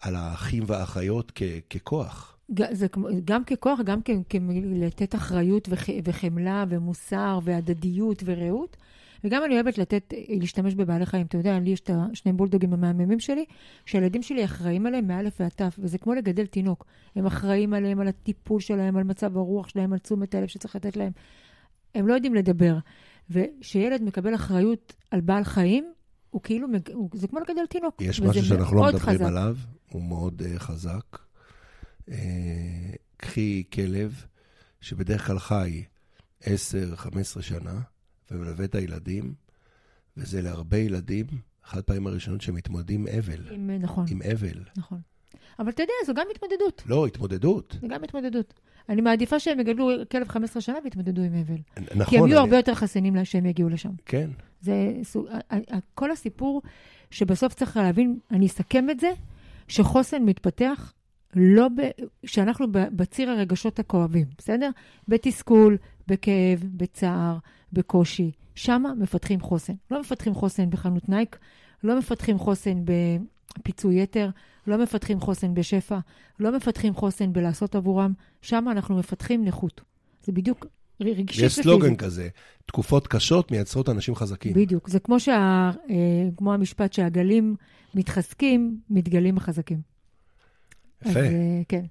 [0.00, 2.36] על האחים והאחיות כ, ככוח.
[2.70, 2.86] זה
[3.24, 4.36] גם ככוח, גם כ- כ-
[4.74, 8.76] לתת אחריות וח- וחמלה ומוסר והדדיות ורעות.
[9.24, 11.26] וגם אני אוהבת לתת, להשתמש בבעלי חיים.
[11.26, 13.44] אתה יודע, לי יש את השני בולדוגים המהממים שלי,
[13.86, 16.86] שהילדים שלי אחראים עליהם מאלף ועד תף, וזה כמו לגדל תינוק.
[17.16, 20.96] הם אחראים עליהם, על הטיפול שלהם, על מצב הרוח שלהם, על תשומת הלב שצריך לתת
[20.96, 21.12] להם.
[21.94, 22.78] הם לא יודעים לדבר.
[23.30, 25.92] וכשילד מקבל אחריות על בעל חיים,
[26.30, 28.00] הוא כאילו, מג- הוא, זה כמו לגדל תינוק.
[28.00, 29.24] יש משהו שאנחנו לא מדברים חזק.
[29.24, 29.56] עליו,
[29.90, 31.18] הוא מאוד uh, חזק.
[32.08, 32.12] Uh,
[33.16, 34.24] קחי כלב
[34.80, 35.84] שבדרך כלל חי
[36.42, 36.46] 10-15
[37.40, 37.80] שנה,
[38.30, 39.34] ומלווה את הילדים,
[40.16, 41.26] וזה להרבה ילדים,
[41.64, 43.54] אחת הפעמים הראשונות שהם מתמודדים עם אבל.
[43.54, 44.62] עם, נכון, עם אבל.
[44.76, 44.98] נכון.
[45.58, 46.82] אבל אתה יודע, זו גם התמודדות.
[46.86, 47.78] לא, התמודדות.
[47.80, 48.54] זה גם התמודדות.
[48.88, 51.56] אני מעדיפה שהם יגדלו כלב 15 שנה ויתמודדו עם אבל.
[51.94, 52.04] נכון.
[52.04, 53.90] כי הם יהיו אני- הרבה יותר חסינים שהם יגיעו לשם.
[54.06, 54.30] כן.
[54.60, 54.92] זה
[55.94, 56.62] כל הסיפור
[57.10, 59.10] שבסוף צריך להבין, אני אסכם את זה,
[59.68, 60.92] שחוסן מתפתח
[61.36, 61.80] לא ב...
[62.26, 64.70] שאנחנו בציר הרגשות הכואבים, בסדר?
[65.08, 65.76] בתסכול,
[66.08, 67.38] בכאב, בצער,
[67.74, 68.30] בקושי.
[68.54, 69.72] שמה מפתחים חוסן.
[69.90, 71.38] לא מפתחים חוסן בחנות נייק,
[71.84, 72.82] לא מפתחים חוסן
[73.58, 74.30] בפיצוי יתר,
[74.66, 75.98] לא מפתחים חוסן בשפע,
[76.40, 78.12] לא מפתחים חוסן בלעשות עבורם,
[78.42, 79.80] שמה אנחנו מפתחים נכות.
[80.24, 80.66] זה בדיוק
[81.00, 81.64] ר- רגשית יש ופיזית.
[81.64, 82.28] סלוגן כזה,
[82.66, 84.52] תקופות קשות מייצרות אנשים חזקים.
[84.52, 84.88] בדיוק.
[84.88, 85.94] זה כמו, שה, אה,
[86.36, 87.56] כמו המשפט שהגלים
[87.94, 89.80] מתחזקים, מתגלים החזקים.
[91.00, 91.20] אז יפה.
[91.20, 91.84] אה, כן.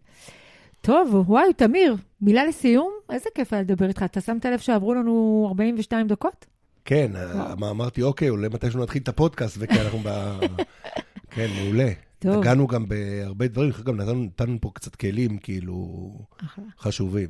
[0.85, 2.91] טוב, וואי, תמיר, מילה לסיום?
[3.09, 4.03] איזה כיף היה לדבר איתך.
[4.03, 6.45] אתה שמת לב שעברו לנו 42 דקות?
[6.85, 7.57] כן, וואו.
[7.57, 10.09] מה אמרתי, אוקיי, אולי מתישהו נתחיל את הפודקאסט, וכי אנחנו ב...
[11.35, 11.91] כן, מעולה.
[12.19, 12.35] טוב.
[12.35, 16.09] נגענו גם בהרבה דברים, גם נתנו, נתנו פה קצת כלים, כאילו,
[16.45, 16.65] אחלה.
[16.79, 17.29] חשובים.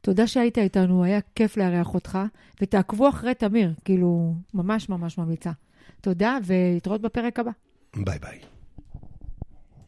[0.00, 2.18] תודה שהיית איתנו, היה כיף לארח אותך,
[2.62, 5.50] ותעקבו אחרי תמיר, כאילו, ממש ממש ממליצה.
[6.00, 7.50] תודה, ולהתראות בפרק הבא.
[7.96, 8.55] ביי ביי.